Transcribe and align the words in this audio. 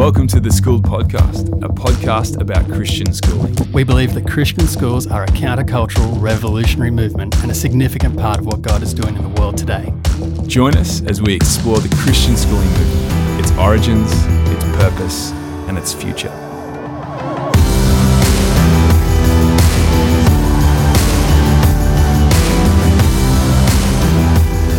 Welcome 0.00 0.28
to 0.28 0.40
the 0.40 0.50
Schooled 0.50 0.82
Podcast, 0.82 1.48
a 1.62 1.68
podcast 1.68 2.40
about 2.40 2.64
Christian 2.72 3.12
schooling. 3.12 3.54
We 3.70 3.84
believe 3.84 4.14
that 4.14 4.26
Christian 4.26 4.66
schools 4.66 5.06
are 5.06 5.24
a 5.24 5.26
countercultural, 5.26 6.18
revolutionary 6.22 6.90
movement 6.90 7.36
and 7.42 7.50
a 7.50 7.54
significant 7.54 8.18
part 8.18 8.38
of 8.38 8.46
what 8.46 8.62
God 8.62 8.82
is 8.82 8.94
doing 8.94 9.14
in 9.14 9.22
the 9.22 9.28
world 9.38 9.58
today. 9.58 9.92
Join 10.46 10.74
us 10.78 11.02
as 11.02 11.20
we 11.20 11.34
explore 11.34 11.80
the 11.80 11.94
Christian 11.96 12.34
schooling 12.34 12.66
movement, 12.66 13.40
its 13.40 13.52
origins, 13.58 14.10
its 14.48 14.64
purpose, 14.78 15.32
and 15.68 15.76
its 15.76 15.92
future. 15.92 16.49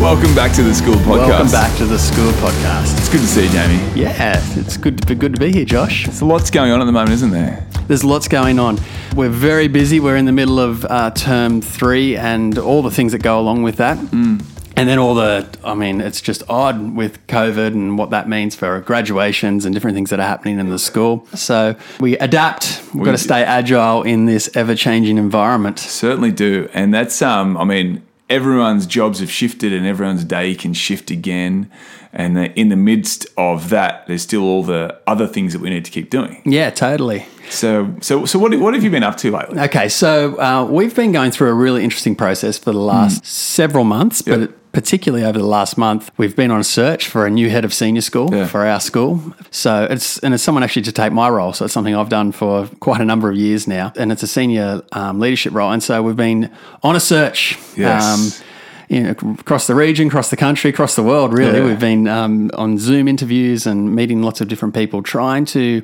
Welcome 0.01 0.33
back 0.33 0.51
to 0.53 0.63
the 0.63 0.73
Schooled 0.73 0.97
Podcast. 0.97 1.29
Welcome 1.29 1.51
back 1.51 1.77
to 1.77 1.85
the 1.85 1.99
Schooled 1.99 2.33
Podcast. 2.35 2.97
It's 2.97 3.07
good 3.07 3.21
to 3.21 3.27
see 3.27 3.43
you, 3.45 3.51
Jamie. 3.51 4.01
Yeah, 4.01 4.41
it's 4.57 4.75
good 4.75 4.99
to 4.99 5.05
be 5.05 5.13
good 5.13 5.35
to 5.35 5.39
be 5.39 5.51
here, 5.51 5.63
Josh. 5.63 6.05
There's 6.07 6.23
lots 6.23 6.49
going 6.49 6.71
on 6.71 6.81
at 6.81 6.85
the 6.85 6.91
moment, 6.91 7.11
isn't 7.11 7.29
there? 7.29 7.63
There's 7.85 8.03
lots 8.03 8.27
going 8.27 8.57
on. 8.57 8.79
We're 9.15 9.29
very 9.29 9.67
busy. 9.67 9.99
We're 9.99 10.15
in 10.15 10.25
the 10.25 10.31
middle 10.31 10.59
of 10.59 10.85
uh, 10.85 11.11
term 11.11 11.61
three 11.61 12.17
and 12.17 12.57
all 12.57 12.81
the 12.81 12.89
things 12.89 13.11
that 13.11 13.21
go 13.21 13.39
along 13.39 13.61
with 13.61 13.75
that. 13.75 13.99
Mm. 13.99 14.43
And 14.75 14.89
then 14.89 14.97
all 14.97 15.13
the, 15.13 15.47
I 15.63 15.75
mean, 15.75 16.01
it's 16.01 16.19
just 16.19 16.41
odd 16.49 16.95
with 16.95 17.27
COVID 17.27 17.67
and 17.67 17.95
what 17.95 18.09
that 18.09 18.27
means 18.27 18.55
for 18.55 18.79
graduations 18.79 19.65
and 19.65 19.75
different 19.75 19.93
things 19.93 20.09
that 20.09 20.19
are 20.19 20.27
happening 20.27 20.59
in 20.59 20.69
the 20.69 20.79
school. 20.79 21.27
So 21.35 21.75
we 21.99 22.17
adapt. 22.17 22.81
We've 22.95 23.05
got 23.05 23.11
to 23.11 23.19
stay 23.19 23.43
agile 23.43 24.01
in 24.01 24.25
this 24.25 24.49
ever 24.55 24.73
changing 24.73 25.19
environment. 25.19 25.77
Certainly 25.77 26.31
do. 26.31 26.67
And 26.73 26.91
that's, 26.91 27.21
um, 27.21 27.55
I 27.55 27.65
mean, 27.65 28.01
everyone's 28.31 28.85
jobs 28.87 29.19
have 29.19 29.29
shifted 29.29 29.73
and 29.73 29.85
everyone's 29.85 30.23
day 30.23 30.55
can 30.55 30.73
shift 30.73 31.11
again. 31.11 31.69
And 32.13 32.37
in 32.57 32.69
the 32.69 32.75
midst 32.75 33.25
of 33.37 33.69
that, 33.69 34.05
there's 34.07 34.21
still 34.21 34.43
all 34.43 34.63
the 34.63 34.97
other 35.07 35.27
things 35.27 35.53
that 35.53 35.59
we 35.61 35.69
need 35.69 35.85
to 35.85 35.91
keep 35.91 36.09
doing. 36.09 36.41
Yeah, 36.45 36.69
totally. 36.69 37.25
So, 37.49 37.93
so, 38.01 38.25
so 38.25 38.37
what, 38.39 38.53
what 38.59 38.73
have 38.73 38.83
you 38.83 38.89
been 38.89 39.03
up 39.03 39.17
to 39.17 39.31
lately? 39.31 39.59
Okay, 39.59 39.87
so 39.89 40.39
uh, 40.39 40.65
we've 40.65 40.95
been 40.95 41.11
going 41.11 41.31
through 41.31 41.49
a 41.49 41.53
really 41.53 41.83
interesting 41.83 42.15
process 42.15 42.57
for 42.57 42.71
the 42.71 42.79
last 42.79 43.25
several 43.25 43.83
months, 43.85 44.23
Yep. 44.25 44.39
but 44.39 44.57
particularly 44.71 45.25
over 45.25 45.37
the 45.37 45.45
last 45.45 45.77
month, 45.77 46.11
we've 46.17 46.35
been 46.35 46.51
on 46.51 46.59
a 46.59 46.63
search 46.63 47.07
for 47.07 47.25
a 47.25 47.29
new 47.29 47.49
head 47.49 47.65
of 47.65 47.73
senior 47.73 48.01
school 48.01 48.29
Yeah. 48.33 48.47
for 48.47 48.65
our 48.65 48.79
school. 48.79 49.21
So 49.51 49.85
it's 49.89 50.17
and 50.19 50.33
it's 50.33 50.43
someone 50.43 50.63
actually 50.63 50.83
to 50.83 50.91
take 50.91 51.11
my 51.11 51.29
role. 51.29 51.53
So 51.53 51.65
it's 51.65 51.73
something 51.73 51.95
I've 51.95 52.09
done 52.09 52.31
for 52.31 52.67
quite 52.79 53.01
a 53.01 53.05
number 53.05 53.29
of 53.29 53.35
years 53.35 53.67
now, 53.67 53.91
and 53.97 54.11
it's 54.11 54.23
a 54.23 54.27
senior 54.27 54.81
um, 54.93 55.19
leadership 55.19 55.53
role. 55.53 55.71
And 55.71 55.83
so 55.83 56.01
we've 56.01 56.15
been 56.15 56.49
on 56.83 56.95
a 56.95 56.99
search. 56.99 57.57
Yes. 57.75 58.03
Um, 58.41 58.45
you 58.89 59.03
know, 59.03 59.11
across 59.39 59.67
the 59.67 59.75
region, 59.75 60.07
across 60.09 60.29
the 60.31 60.35
country, 60.35 60.69
across 60.69 60.97
the 60.97 61.03
world, 61.03 61.31
really. 61.31 61.59
Yeah. 61.59 61.65
We've 61.65 61.79
been 61.79 62.09
um, 62.09 62.51
on 62.55 62.77
Zoom 62.77 63.07
interviews 63.07 63.65
and 63.65 63.95
meeting 63.95 64.21
lots 64.21 64.41
of 64.41 64.49
different 64.49 64.73
people, 64.73 65.01
trying 65.01 65.45
to 65.45 65.81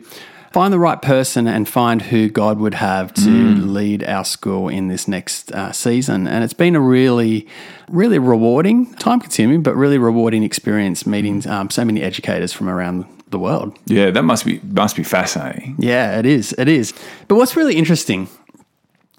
find 0.58 0.74
the 0.74 0.80
right 0.80 1.04
person 1.04 1.46
and 1.46 1.70
find 1.70 2.02
who 2.02 2.28
God 2.30 2.58
would 2.58 2.74
have 2.74 3.14
to 3.14 3.30
Mm. 3.30 3.74
lead 3.76 4.04
our 4.06 4.26
school 4.26 4.70
in 4.70 4.88
this 4.88 5.08
next 5.08 5.52
uh, 5.52 5.72
season. 5.72 6.28
And 6.28 6.44
it's 6.44 6.56
been 6.56 6.76
a 6.76 6.80
really, 6.80 7.46
really 7.92 8.18
rewarding, 8.18 8.92
time 8.96 9.20
consuming, 9.20 9.62
but 9.62 9.76
really 9.76 10.00
rewarding 10.00 10.42
experience 10.42 11.06
meeting 11.06 11.48
um, 11.48 11.70
so 11.70 11.86
many 11.86 12.02
educators 12.02 12.54
from 12.54 12.70
around 12.70 13.06
the 13.30 13.38
world. 13.38 13.78
Yeah, 13.86 14.10
that 14.10 14.24
must 14.24 14.46
be 14.46 14.60
must 14.64 14.96
be 14.96 15.04
fascinating. 15.04 15.76
Yeah, 15.78 16.18
it 16.18 16.26
is. 16.26 16.56
It 16.58 16.68
is. 16.68 16.92
But 17.28 17.36
what's 17.36 17.56
really 17.56 17.76
interesting 17.76 18.28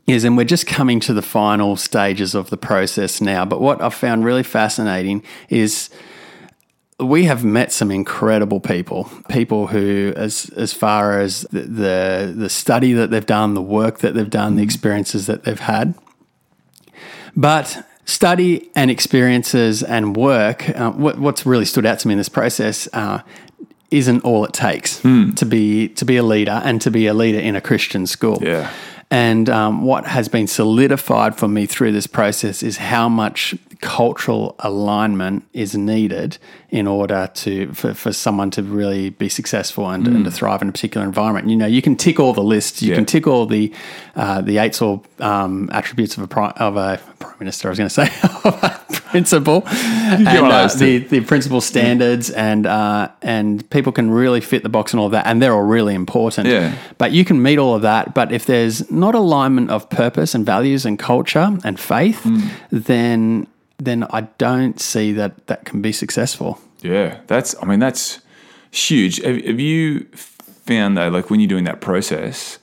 is, 0.08 0.24
and 0.24 0.36
we're 0.36 0.52
just 0.56 0.66
coming 0.66 0.98
to 1.00 1.14
the 1.14 1.22
final 1.22 1.76
stages 1.76 2.34
of 2.34 2.50
the 2.50 2.56
process 2.56 3.20
now, 3.20 3.44
but 3.44 3.60
what 3.60 3.80
I've 3.80 3.94
found 3.94 4.24
really 4.24 4.42
fascinating 4.42 5.22
is 5.50 5.88
we 7.00 7.24
have 7.24 7.44
met 7.44 7.72
some 7.72 7.90
incredible 7.90 8.60
people, 8.60 9.10
people 9.28 9.68
who, 9.68 10.12
as 10.16 10.50
as 10.56 10.72
far 10.72 11.20
as 11.20 11.42
the 11.42 11.60
the, 11.60 12.34
the 12.36 12.50
study 12.50 12.92
that 12.92 13.10
they've 13.10 13.26
done, 13.26 13.54
the 13.54 13.62
work 13.62 13.98
that 13.98 14.14
they've 14.14 14.30
done, 14.30 14.56
the 14.56 14.62
experiences 14.62 15.26
that 15.26 15.44
they've 15.44 15.60
had, 15.60 15.94
but 17.36 17.86
study 18.04 18.70
and 18.74 18.90
experiences 18.90 19.82
and 19.82 20.16
work, 20.16 20.68
uh, 20.70 20.90
what, 20.92 21.18
what's 21.18 21.44
really 21.44 21.66
stood 21.66 21.84
out 21.84 21.98
to 21.98 22.08
me 22.08 22.12
in 22.12 22.18
this 22.18 22.28
process 22.28 22.88
uh, 22.94 23.20
isn't 23.90 24.24
all 24.24 24.44
it 24.44 24.52
takes 24.52 25.00
to 25.34 25.46
be 25.46 25.88
to 25.88 26.04
be 26.04 26.16
a 26.16 26.22
leader 26.22 26.60
and 26.64 26.80
to 26.80 26.90
be 26.90 27.06
a 27.06 27.14
leader 27.14 27.38
in 27.38 27.54
a 27.54 27.60
Christian 27.60 28.06
school. 28.06 28.38
Yeah. 28.42 28.72
And 29.10 29.48
um, 29.48 29.84
what 29.84 30.06
has 30.06 30.28
been 30.28 30.46
solidified 30.46 31.36
for 31.36 31.48
me 31.48 31.64
through 31.64 31.92
this 31.92 32.06
process 32.06 32.62
is 32.62 32.76
how 32.76 33.08
much 33.08 33.54
cultural 33.80 34.54
alignment 34.60 35.44
is 35.52 35.76
needed 35.76 36.38
in 36.70 36.86
order 36.86 37.30
to 37.34 37.72
for, 37.72 37.94
for 37.94 38.12
someone 38.12 38.50
to 38.50 38.62
really 38.62 39.10
be 39.10 39.28
successful 39.28 39.88
and, 39.88 40.06
and 40.06 40.24
to 40.24 40.30
thrive 40.30 40.60
in 40.62 40.68
a 40.68 40.72
particular 40.72 41.06
environment. 41.06 41.48
You 41.48 41.56
know, 41.56 41.66
you 41.66 41.80
can 41.82 41.96
tick 41.96 42.18
all 42.20 42.32
the 42.32 42.42
lists, 42.42 42.82
you 42.82 42.90
Yeah. 42.90 42.96
can 42.96 43.06
tick 43.06 43.26
all 43.26 43.46
the 43.46 43.72
uh, 44.16 44.40
the 44.40 44.58
eight 44.58 44.80
or 44.82 45.00
um, 45.20 45.68
attributes 45.72 46.16
of 46.16 46.22
a 46.24 46.26
prime, 46.28 46.52
of 46.56 46.76
a 46.76 47.00
prime 47.18 47.36
minister. 47.38 47.68
I 47.68 47.70
was 47.70 47.78
going 47.78 47.88
to 47.88 47.94
say 47.94 48.08
of 48.44 48.62
a 48.64 48.80
principal, 49.10 49.62
and 49.66 50.26
uh, 50.28 50.66
the 50.76 50.98
the 50.98 51.20
principal 51.20 51.60
standards, 51.60 52.30
and 52.30 52.66
uh, 52.66 53.08
and 53.22 53.68
people 53.70 53.92
can 53.92 54.10
really 54.10 54.40
fit 54.40 54.62
the 54.62 54.68
box 54.68 54.92
and 54.92 55.00
all 55.00 55.06
of 55.06 55.12
that, 55.12 55.26
and 55.26 55.40
they're 55.40 55.54
all 55.54 55.62
really 55.62 55.94
important. 55.94 56.48
Yeah. 56.48 56.74
But 56.98 57.12
you 57.12 57.24
can 57.24 57.40
meet 57.42 57.58
all 57.58 57.74
of 57.74 57.82
that. 57.82 58.12
But 58.14 58.32
if 58.32 58.44
there's 58.46 58.90
not 58.90 59.14
alignment 59.14 59.70
of 59.70 59.88
purpose 59.88 60.34
and 60.34 60.44
values 60.44 60.84
and 60.84 60.98
culture 60.98 61.56
and 61.64 61.78
faith, 61.80 62.24
Mm. 62.24 62.50
then 62.70 63.46
then 63.78 64.04
I 64.10 64.22
don't 64.38 64.80
see 64.80 65.12
that 65.12 65.46
that 65.46 65.64
can 65.64 65.80
be 65.82 65.92
successful. 65.92 66.60
Yeah, 66.82 67.18
that's. 67.26 67.54
I 67.62 67.66
mean, 67.66 67.80
that's 67.80 68.20
huge. 68.70 69.22
Have, 69.22 69.44
have 69.44 69.60
you 69.60 70.00
found 70.12 70.96
though, 70.96 71.08
like 71.08 71.30
when 71.30 71.40
you're 71.40 71.48
doing 71.48 71.64
that 71.64 71.80
process, 71.80 72.58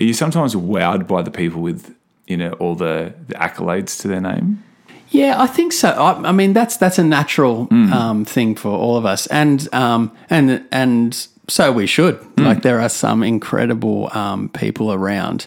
are 0.00 0.04
you 0.04 0.14
sometimes 0.14 0.54
wowed 0.54 1.06
by 1.06 1.22
the 1.22 1.30
people 1.30 1.60
with 1.62 1.94
you 2.26 2.36
know 2.36 2.52
all 2.54 2.74
the, 2.74 3.12
the 3.28 3.34
accolades 3.34 4.00
to 4.02 4.08
their 4.08 4.20
name? 4.20 4.62
Yeah, 5.10 5.40
I 5.42 5.46
think 5.46 5.72
so. 5.72 5.90
I, 5.90 6.28
I 6.28 6.32
mean, 6.32 6.52
that's 6.54 6.76
that's 6.78 6.98
a 6.98 7.04
natural 7.04 7.66
Mm. 7.68 7.92
um, 7.92 8.24
thing 8.24 8.54
for 8.56 8.70
all 8.70 8.96
of 8.96 9.04
us, 9.04 9.26
and 9.28 9.72
um, 9.74 10.10
and 10.30 10.64
and 10.72 11.26
so 11.48 11.70
we 11.72 11.86
should. 11.86 12.18
Mm. 12.36 12.44
Like 12.46 12.62
there 12.62 12.80
are 12.80 12.88
some 12.88 13.22
incredible 13.22 14.08
um, 14.16 14.48
people 14.48 14.92
around. 14.92 15.46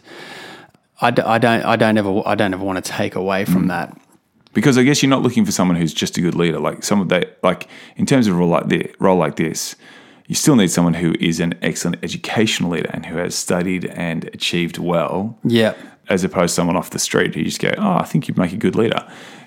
I, 1.01 1.11
d- 1.11 1.21
I 1.23 1.37
don't 1.39 1.65
I 1.65 1.75
don't 1.75 1.97
ever 1.97 2.21
I 2.25 2.35
don't 2.35 2.53
ever 2.53 2.63
want 2.63 2.83
to 2.83 2.91
take 2.91 3.15
away 3.15 3.43
Mm. 3.45 3.51
from 3.53 3.67
that. 3.67 3.97
Because 4.55 4.77
I 4.79 4.83
guess 4.83 5.03
you're 5.03 5.11
not 5.11 5.21
looking 5.21 5.45
for 5.45 5.51
someone 5.51 5.77
who's 5.77 5.93
just 5.93 6.17
a 6.17 6.21
good 6.21 6.33
leader. 6.33 6.59
Like 6.59 6.83
someone 6.83 7.09
that, 7.09 7.37
like 7.43 7.67
in 7.97 8.07
terms 8.07 8.25
of 8.27 8.33
a 8.33 8.37
role 8.37 8.49
like 8.49 8.67
this, 8.69 8.91
role 8.99 9.17
like 9.17 9.35
this, 9.35 9.75
you 10.27 10.33
still 10.33 10.55
need 10.55 10.71
someone 10.71 10.95
who 10.95 11.13
is 11.19 11.39
an 11.39 11.53
excellent 11.61 12.03
educational 12.03 12.71
leader 12.71 12.89
and 12.91 13.05
who 13.05 13.17
has 13.17 13.35
studied 13.35 13.85
and 13.85 14.23
achieved 14.33 14.79
well. 14.79 15.37
Yeah. 15.43 15.75
as 16.07 16.23
opposed 16.23 16.51
to 16.51 16.55
someone 16.55 16.75
off 16.77 16.89
the 16.91 16.99
street 16.99 17.33
who 17.35 17.39
you 17.41 17.45
just 17.47 17.59
go, 17.59 17.71
oh, 17.77 17.97
I 17.97 18.05
think 18.05 18.27
you'd 18.27 18.37
make 18.37 18.53
a 18.53 18.57
good 18.57 18.75
leader. 18.75 19.01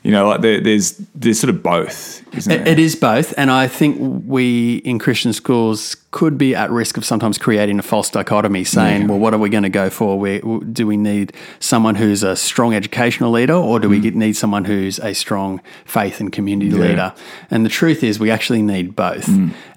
You 0.05 0.11
know, 0.13 0.29
like 0.29 0.41
there, 0.43 0.61
there's 0.61 0.97
there's 1.15 1.41
sort 1.41 1.51
of 1.55 1.63
both, 1.63 2.23
isn't 2.37 2.53
It, 2.53 2.59
there? 2.65 2.69
it 2.75 2.79
is 2.79 2.95
both, 2.97 3.33
and 3.37 3.51
I 3.51 3.67
think 3.69 3.97
we 4.27 4.77
in 4.79 4.99
Christian 5.01 5.33
schools 5.33 5.97
could 6.11 6.39
be 6.39 6.55
at 6.55 6.71
risk 6.71 6.97
of 6.97 7.05
sometimes 7.05 7.37
creating 7.37 7.79
a 7.79 7.83
false 7.83 8.09
dichotomy, 8.11 8.65
saying, 8.65 9.03
Yeah. 9.03 9.09
"Well, 9.09 9.19
what 9.19 9.35
are 9.35 9.39
we 9.39 9.51
going 9.51 9.65
to 9.65 9.69
go 9.69 9.91
for? 9.91 10.19
We, 10.19 10.41
do 10.73 10.87
we 10.87 10.97
need 10.97 11.35
someone 11.61 11.97
who's 11.97 12.23
a 12.23 12.35
strong 12.35 12.75
educational 12.75 13.31
leader, 13.31 13.55
or 13.55 13.79
do 13.79 13.89
we 13.91 14.01
get, 14.01 14.15
need 14.15 14.37
someone 14.37 14.65
who's 14.65 14.99
a 15.01 15.15
strong 15.15 15.61
faith 15.85 16.21
and 16.21 16.33
community 16.33 16.71
leader?" 16.71 17.13
And 17.51 17.65
the 17.65 17.71
truth 17.71 18.03
is, 18.03 18.19
we 18.19 18.31
actually 18.31 18.63
need 18.63 18.97
both. 18.97 19.29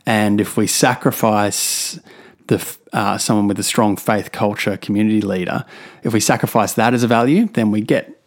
And 0.06 0.40
if 0.40 0.56
we 0.56 0.68
sacrifice 0.68 2.00
the 2.48 2.66
uh, 2.94 3.18
someone 3.18 3.48
with 3.48 3.60
a 3.60 3.64
strong 3.64 3.98
faith 3.98 4.32
culture 4.32 4.78
community 4.78 5.22
leader, 5.22 5.66
if 6.04 6.14
we 6.14 6.20
sacrifice 6.20 6.74
that 6.74 6.94
as 6.94 7.04
a 7.04 7.08
value, 7.08 7.48
then 7.54 7.72
we 7.72 7.82
get 7.82 8.21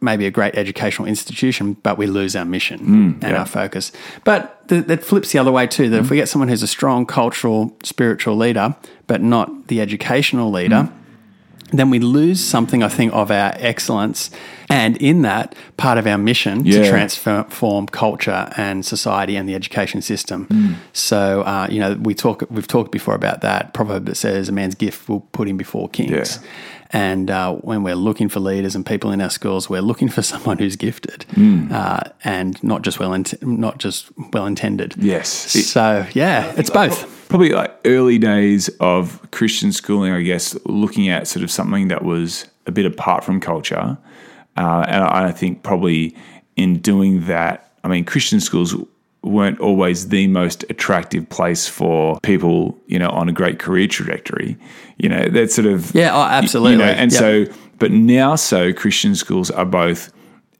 maybe 0.00 0.26
a 0.26 0.30
great 0.30 0.54
educational 0.54 1.08
institution, 1.08 1.74
but 1.82 1.98
we 1.98 2.06
lose 2.06 2.36
our 2.36 2.44
mission 2.44 2.78
hmm, 2.78 3.10
and 3.22 3.32
yeah. 3.32 3.38
our 3.38 3.46
focus. 3.46 3.92
But 4.24 4.68
th- 4.68 4.86
that 4.86 5.04
flips 5.04 5.32
the 5.32 5.38
other 5.38 5.52
way 5.52 5.66
too. 5.66 5.90
That 5.90 6.00
if 6.00 6.06
hmm. 6.06 6.10
we 6.10 6.16
get 6.16 6.28
someone 6.28 6.48
who's 6.48 6.62
a 6.62 6.68
strong 6.68 7.06
cultural, 7.06 7.76
spiritual 7.82 8.36
leader, 8.36 8.76
but 9.06 9.20
not 9.20 9.68
the 9.68 9.80
educational 9.80 10.50
leader, 10.50 10.84
hmm. 10.84 11.76
then 11.76 11.90
we 11.90 11.98
lose 11.98 12.42
something, 12.42 12.82
I 12.82 12.88
think, 12.88 13.12
of 13.12 13.30
our 13.30 13.54
excellence. 13.58 14.30
And 14.70 14.96
in 14.96 15.22
that, 15.22 15.54
part 15.76 15.98
of 15.98 16.06
our 16.06 16.18
mission 16.18 16.64
Yeah. 16.64 16.82
to 16.82 16.88
transform 16.88 17.86
culture 17.86 18.50
and 18.56 18.84
society 18.84 19.36
and 19.36 19.48
the 19.48 19.54
education 19.54 20.02
system. 20.02 20.78
So, 20.92 21.42
uh, 21.42 21.68
you 21.70 21.80
know, 21.80 21.94
we 22.00 22.14
talk, 22.14 22.44
we've 22.50 22.66
talked 22.66 22.90
before 22.90 23.14
about 23.14 23.40
that 23.42 23.74
proverb 23.74 24.06
that 24.06 24.16
says, 24.16 24.48
"A 24.48 24.52
man's 24.52 24.74
gift 24.74 25.08
will 25.08 25.20
put 25.32 25.48
him 25.48 25.56
before 25.56 25.88
kings." 25.88 26.10
Yeah. 26.42 26.48
And 26.94 27.28
uh, 27.28 27.56
when 27.56 27.82
we're 27.82 27.96
looking 27.96 28.28
for 28.28 28.38
leaders 28.38 28.76
and 28.76 28.86
people 28.86 29.10
in 29.10 29.20
our 29.20 29.28
schools, 29.28 29.68
we're 29.68 29.82
looking 29.82 30.08
for 30.08 30.22
someone 30.32 30.58
who's 30.58 30.76
gifted 30.76 31.26
uh, 31.72 32.04
and 32.22 32.62
not 32.62 32.82
just 32.82 33.00
well, 33.00 33.12
int- 33.12 33.42
not 33.42 33.78
just 33.78 34.12
well 34.32 34.46
intended. 34.46 34.94
yes. 34.96 35.28
So 35.28 36.06
yeah, 36.14 36.54
it's 36.56 36.70
both. 36.70 37.28
probably 37.28 37.50
like 37.50 37.74
early 37.84 38.18
days 38.18 38.68
of 38.78 39.20
Christian 39.32 39.72
schooling, 39.72 40.12
I 40.12 40.22
guess, 40.22 40.56
looking 40.66 41.08
at 41.08 41.26
sort 41.26 41.42
of 41.42 41.50
something 41.50 41.88
that 41.88 42.04
was 42.04 42.46
a 42.66 42.70
bit 42.70 42.86
apart 42.86 43.24
from 43.24 43.40
culture. 43.40 43.98
Uh, 44.56 44.84
and 44.86 45.02
I 45.02 45.32
think 45.32 45.64
probably 45.64 46.16
in 46.54 46.78
doing 46.78 47.26
that, 47.26 47.72
I 47.82 47.88
mean, 47.88 48.04
Christian 48.04 48.38
schools 48.38 48.72
weren't 49.24 49.58
always 49.60 50.08
the 50.08 50.26
most 50.28 50.64
attractive 50.70 51.28
place 51.30 51.66
for 51.66 52.18
people, 52.22 52.78
you 52.86 52.98
know, 52.98 53.08
on 53.10 53.28
a 53.28 53.32
great 53.32 53.58
career 53.58 53.86
trajectory. 53.88 54.56
You 54.98 55.08
know, 55.08 55.24
that 55.28 55.50
sort 55.50 55.66
of 55.66 55.94
Yeah, 55.94 56.14
oh, 56.14 56.20
absolutely. 56.22 56.72
You 56.72 56.78
know, 56.78 56.84
and 56.84 57.10
Yep. 57.12 57.18
so, 57.18 57.44
but 57.78 57.90
now, 57.90 58.36
so 58.36 58.72
Christian 58.72 59.14
schools 59.14 59.50
are 59.50 59.64
both 59.66 60.12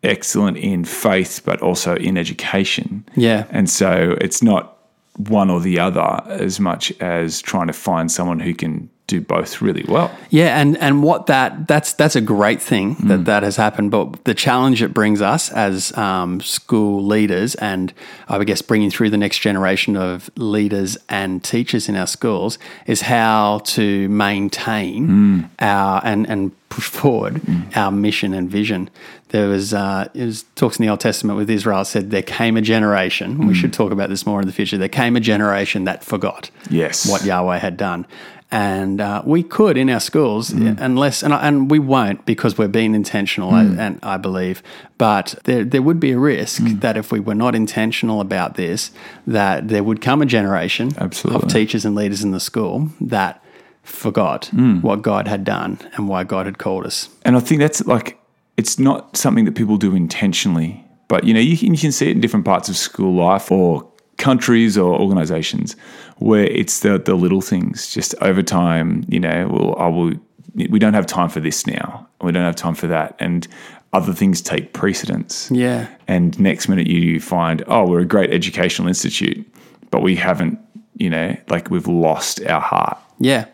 excellent 0.02 0.56
in 0.58 0.84
faith, 0.84 1.42
but 1.44 1.60
also 1.62 1.94
in 1.96 2.16
education. 2.18 3.04
Yeah. 3.16 3.44
and 3.50 3.68
so 3.70 4.16
it's 4.20 4.42
not 4.42 4.70
one 5.16 5.48
or 5.50 5.60
the 5.60 5.78
other 5.78 6.20
as 6.26 6.58
much 6.58 6.90
as 7.00 7.40
trying 7.40 7.68
to 7.68 7.72
find 7.72 8.10
someone 8.10 8.40
who 8.40 8.52
can 8.54 8.90
do 9.06 9.20
both 9.20 9.60
really 9.60 9.84
well. 9.86 10.10
Yeah, 10.30 10.58
and 10.58 10.78
and 10.78 11.02
what 11.02 11.26
that 11.26 11.68
that's 11.68 11.92
that's 11.92 12.16
a 12.16 12.20
great 12.22 12.60
thing 12.62 12.94
that 13.08 13.20
Mm. 13.20 13.24
that 13.26 13.42
has 13.42 13.56
happened. 13.56 13.90
But 13.90 14.24
the 14.24 14.32
challenge 14.34 14.82
it 14.82 14.94
brings 14.94 15.20
us 15.20 15.50
as 15.52 15.96
um, 15.98 16.40
school 16.40 17.04
leaders, 17.04 17.54
and 17.56 17.92
I 18.28 18.38
would 18.38 18.46
guess 18.46 18.62
bringing 18.62 18.90
through 18.90 19.10
the 19.10 19.18
next 19.18 19.38
generation 19.40 19.96
of 19.96 20.30
leaders 20.36 20.96
and 21.08 21.42
teachers 21.44 21.88
in 21.88 21.96
our 21.96 22.06
schools, 22.06 22.58
is 22.86 23.02
how 23.02 23.60
to 23.64 24.08
maintain 24.08 25.08
Mm. 25.08 25.48
our 25.60 26.00
and 26.04 26.28
and 26.28 26.52
push 26.70 26.88
forward 26.88 27.40
our 27.76 27.90
mission 27.92 28.34
and 28.34 28.50
vision. 28.50 28.90
There 29.28 29.48
was 29.48 29.74
uh, 29.74 30.08
it 30.14 30.24
was 30.24 30.44
talks 30.54 30.78
in 30.78 30.84
the 30.86 30.90
Old 30.90 31.00
Testament 31.00 31.36
with 31.38 31.50
Israel 31.50 31.84
said 31.84 32.10
there 32.10 32.22
came 32.22 32.56
a 32.56 32.60
generation. 32.62 33.36
Mm. 33.38 33.48
We 33.48 33.54
should 33.54 33.72
talk 33.72 33.92
about 33.92 34.08
this 34.08 34.24
more 34.26 34.40
in 34.40 34.46
the 34.46 34.52
future. 34.52 34.78
There 34.78 34.88
came 34.88 35.14
a 35.16 35.20
generation 35.20 35.84
that 35.84 36.02
forgot 36.04 36.50
Yes. 36.70 37.08
what 37.10 37.24
Yahweh 37.24 37.58
had 37.58 37.76
done. 37.76 38.06
And 38.54 39.00
uh, 39.00 39.20
we 39.26 39.42
could 39.42 39.76
in 39.76 39.90
our 39.90 39.98
schools, 39.98 40.50
Mm. 40.52 40.78
unless, 40.80 41.24
and, 41.24 41.32
and 41.34 41.68
we 41.72 41.80
won't 41.80 42.24
because 42.24 42.56
we're 42.56 42.68
being 42.68 42.94
intentional, 42.94 43.50
Mm. 43.50 43.78
and 43.80 43.98
I 44.04 44.16
believe. 44.16 44.62
But 44.96 45.34
there, 45.42 45.64
there 45.64 45.82
would 45.82 45.98
be 45.98 46.12
a 46.12 46.18
risk 46.20 46.62
that 46.80 46.96
if 46.96 47.10
we 47.10 47.18
were 47.18 47.34
not 47.34 47.56
intentional 47.56 48.20
about 48.20 48.54
this, 48.54 48.92
that 49.26 49.66
there 49.68 49.82
would 49.82 50.00
come 50.00 50.22
a 50.22 50.26
generation 50.26 50.92
Absolutely. 50.98 51.42
of 51.42 51.52
teachers 51.52 51.84
and 51.84 51.96
leaders 51.96 52.22
in 52.22 52.30
the 52.30 52.38
school 52.38 52.90
that 53.00 53.42
forgot 53.82 54.50
Mm. 54.54 54.82
what 54.82 55.02
God 55.02 55.26
had 55.26 55.42
done 55.44 55.78
and 55.96 56.08
why 56.08 56.22
God 56.22 56.46
had 56.46 56.58
called 56.58 56.86
us. 56.86 57.08
And 57.24 57.36
I 57.36 57.40
think 57.40 57.60
that's 57.60 57.84
like, 57.86 58.18
it's 58.56 58.78
not 58.78 59.16
something 59.16 59.46
that 59.46 59.56
people 59.56 59.78
do 59.78 59.96
intentionally, 59.96 60.84
but 61.08 61.24
you 61.24 61.34
know, 61.34 61.40
you 61.40 61.56
can, 61.58 61.74
you 61.74 61.80
can 61.80 61.90
see 61.90 62.06
it 62.06 62.12
in 62.12 62.20
different 62.20 62.44
parts 62.46 62.68
of 62.68 62.76
school 62.76 63.14
life 63.14 63.50
or 63.50 63.84
countries 64.16 64.78
or 64.78 64.98
organizations 64.98 65.76
where 66.18 66.44
it's 66.44 66.80
the, 66.80 66.98
the 66.98 67.14
little 67.14 67.40
things 67.40 67.92
just 67.92 68.14
over 68.20 68.42
time, 68.42 69.04
you 69.08 69.20
know, 69.20 69.48
well, 69.50 69.76
I 69.78 69.88
will, 69.88 70.12
we 70.54 70.78
don't 70.78 70.94
have 70.94 71.06
time 71.06 71.28
for 71.28 71.40
this 71.40 71.66
now. 71.66 72.06
We 72.22 72.32
don't 72.32 72.44
have 72.44 72.56
time 72.56 72.74
for 72.74 72.86
that. 72.86 73.16
And 73.18 73.46
other 73.92 74.12
things 74.12 74.40
take 74.40 74.72
precedence. 74.72 75.50
Yeah. 75.50 75.88
And 76.08 76.38
next 76.38 76.68
minute 76.68 76.86
you, 76.86 76.98
you 76.98 77.20
find, 77.20 77.62
oh, 77.66 77.88
we're 77.88 78.00
a 78.00 78.04
great 78.04 78.32
educational 78.32 78.88
institute, 78.88 79.46
but 79.90 80.02
we 80.02 80.16
haven't, 80.16 80.58
you 80.96 81.10
know, 81.10 81.36
like 81.48 81.70
we've 81.70 81.86
lost 81.86 82.44
our 82.46 82.60
heart. 82.60 82.98
Yeah. 83.18 83.46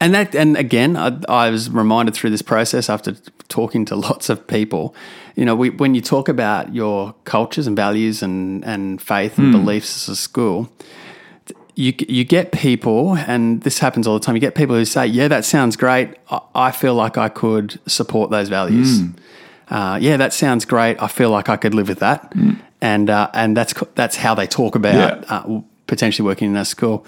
And 0.00 0.14
that, 0.14 0.34
and 0.34 0.56
again, 0.56 0.96
I, 0.96 1.18
I 1.28 1.50
was 1.50 1.70
reminded 1.70 2.14
through 2.14 2.30
this 2.30 2.42
process 2.42 2.88
after 2.88 3.16
talking 3.48 3.84
to 3.86 3.96
lots 4.08 4.28
of 4.28 4.46
people. 4.46 4.94
You 5.36 5.44
know, 5.44 5.54
we, 5.54 5.70
when 5.70 5.94
you 5.94 6.00
talk 6.00 6.28
about 6.28 6.74
your 6.74 7.14
cultures 7.24 7.66
and 7.66 7.76
values 7.76 8.22
and, 8.22 8.64
and 8.64 9.00
faith 9.00 9.38
and 9.38 9.52
beliefs 9.52 9.96
as 9.96 10.08
a 10.12 10.16
school, 10.16 10.68
you 11.74 11.94
you 12.08 12.24
get 12.24 12.50
people, 12.50 13.16
and 13.16 13.62
this 13.62 13.78
happens 13.78 14.06
all 14.08 14.14
the 14.18 14.24
time. 14.24 14.34
You 14.34 14.40
get 14.40 14.56
people 14.56 14.74
who 14.74 14.84
say, 14.84 15.06
"Yeah, 15.06 15.28
that 15.28 15.44
sounds 15.44 15.76
great. 15.76 16.08
I, 16.28 16.40
I 16.54 16.70
feel 16.72 16.94
like 16.94 17.16
I 17.16 17.28
could 17.28 17.78
support 17.86 18.30
those 18.30 18.48
values. 18.48 19.00
Uh, 19.70 19.96
yeah, 20.00 20.16
that 20.16 20.32
sounds 20.32 20.64
great. 20.64 21.00
I 21.00 21.06
feel 21.06 21.30
like 21.30 21.48
I 21.48 21.56
could 21.56 21.74
live 21.74 21.88
with 21.88 22.00
that." 22.00 22.32
And 22.80 23.08
uh, 23.10 23.30
and 23.32 23.56
that's 23.56 23.74
that's 23.94 24.16
how 24.16 24.34
they 24.34 24.46
talk 24.48 24.74
about 24.74 24.94
Yeah. 24.94 25.24
uh, 25.36 25.60
potentially 25.86 26.26
working 26.26 26.50
in 26.50 26.56
a 26.56 26.64
school 26.64 27.06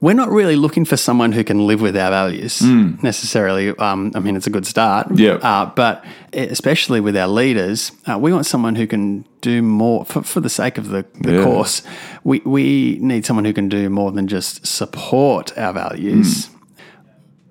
we're 0.00 0.14
not 0.14 0.30
really 0.30 0.56
looking 0.56 0.84
for 0.86 0.96
someone 0.96 1.32
who 1.32 1.44
can 1.44 1.66
live 1.66 1.80
with 1.82 1.96
our 1.96 2.10
values 2.10 2.62
necessarily. 2.62 3.68
Um, 3.76 4.12
I 4.14 4.20
mean, 4.20 4.34
it's 4.36 4.46
a 4.46 4.50
good 4.50 4.66
start. 4.66 5.08
Yeah. 5.14 5.34
Uh, 5.34 5.66
but 5.74 6.04
especially 6.32 7.00
with 7.00 7.16
our 7.16 7.28
leaders, 7.28 7.92
uh, 8.10 8.18
we 8.18 8.32
want 8.32 8.46
someone 8.46 8.76
who 8.76 8.86
can 8.86 9.26
do 9.42 9.60
more 9.62 10.04
for, 10.06 10.22
for 10.22 10.40
the 10.40 10.48
sake 10.48 10.78
of 10.78 10.88
the, 10.88 11.04
the 11.20 11.34
Yeah. 11.34 11.44
course. 11.44 11.82
We, 12.24 12.40
we 12.46 12.98
need 13.00 13.26
someone 13.26 13.44
who 13.44 13.52
can 13.52 13.68
do 13.68 13.90
more 13.90 14.10
than 14.10 14.26
just 14.26 14.66
support 14.66 15.56
our 15.58 15.72
values. 15.74 16.48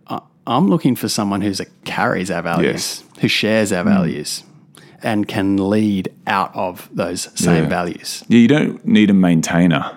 I, 0.07 0.19
I'm 0.47 0.69
looking 0.69 0.95
for 0.95 1.07
someone 1.07 1.41
who 1.41 1.53
carries 1.85 2.31
our 2.31 2.41
values, 2.41 2.73
Yes. 2.73 3.03
who 3.21 3.27
shares 3.27 3.71
our 3.71 3.83
values, 3.83 4.43
and 5.03 5.27
can 5.27 5.69
lead 5.69 6.11
out 6.25 6.51
of 6.55 6.89
those 6.91 7.29
same 7.39 7.63
Yeah. 7.63 7.69
values. 7.69 8.23
Yeah, 8.27 8.39
you 8.39 8.47
don't 8.47 8.83
need 8.85 9.09
a 9.11 9.13
maintainer 9.13 9.95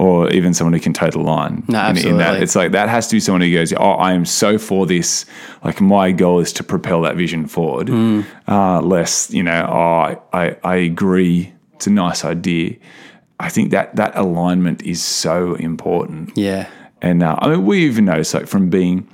or 0.00 0.30
even 0.30 0.54
someone 0.54 0.72
who 0.72 0.78
can 0.78 0.92
toe 0.92 1.10
the 1.10 1.18
line. 1.18 1.64
No, 1.66 1.80
in- 1.88 1.96
in 1.98 2.02
that. 2.18 2.36
absolutely. 2.36 2.42
It's 2.44 2.54
like 2.56 2.70
that 2.72 2.88
has 2.88 3.08
to 3.08 3.16
be 3.16 3.20
someone 3.20 3.40
who 3.40 3.52
goes, 3.52 3.72
Oh, 3.72 3.90
I 3.92 4.12
am 4.12 4.24
so 4.24 4.56
for 4.56 4.86
this. 4.86 5.26
Like 5.64 5.80
my 5.80 6.12
goal 6.12 6.38
is 6.38 6.52
to 6.54 6.62
propel 6.64 7.02
that 7.02 7.16
vision 7.16 7.46
forward. 7.48 7.88
Hmm. 7.88 8.20
Uh, 8.46 8.80
less, 8.80 9.30
you 9.32 9.42
know, 9.42 9.66
oh, 9.68 10.22
I, 10.32 10.56
I 10.62 10.76
agree. 10.76 11.52
It's 11.74 11.88
a 11.88 11.90
nice 11.90 12.24
idea. 12.24 12.76
I 13.40 13.48
think 13.48 13.72
that 13.72 13.96
that 13.96 14.16
alignment 14.16 14.82
is 14.82 15.02
so 15.02 15.54
important. 15.56 16.36
Yeah. 16.36 16.68
And 17.02 17.22
uh, 17.22 17.36
I 17.40 17.48
mean, 17.48 17.66
we 17.66 17.84
even 17.84 18.04
notice, 18.04 18.34
like, 18.34 18.46
from 18.46 18.70
being 18.70 19.06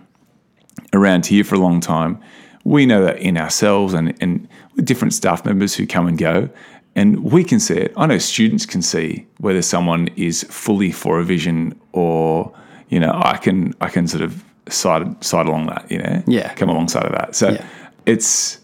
around 0.93 1.27
here 1.27 1.45
for 1.45 1.55
a 1.55 1.59
long 1.59 1.81
time, 1.81 2.19
we 2.65 2.87
know 2.87 3.05
that 3.05 3.19
in 3.19 3.37
ourselves 3.37 3.93
and, 3.95 4.15
and 4.21 4.49
with 4.75 4.87
different 4.87 5.13
staff 5.13 5.45
members 5.45 5.75
who 5.75 5.87
come 5.87 6.07
and 6.07 6.17
go, 6.17 6.49
and 6.97 7.25
we 7.25 7.45
can 7.45 7.61
see 7.61 7.75
it. 7.75 7.93
I 7.97 8.07
know 8.07 8.19
students 8.19 8.67
can 8.67 8.83
see 8.83 9.27
whether 9.39 9.63
someone 9.63 10.09
is 10.17 10.45
fully 10.51 10.93
for 10.93 11.19
a 11.19 11.25
vision 11.25 11.79
or, 11.93 12.53
you 12.89 13.01
know, 13.01 13.13
I 13.15 13.37
can 13.37 13.75
I 13.81 13.89
can 13.89 14.07
sort 14.09 14.23
of 14.23 14.45
side 14.69 15.23
side 15.25 15.47
along 15.47 15.67
that, 15.67 15.87
you 15.91 15.99
know, 15.99 16.23
Yeah. 16.27 16.53
come 16.55 16.69
alongside 16.69 17.05
of 17.05 17.13
that. 17.13 17.35
So 17.37 17.51
Yeah. 17.51 17.65
it's 18.07 18.59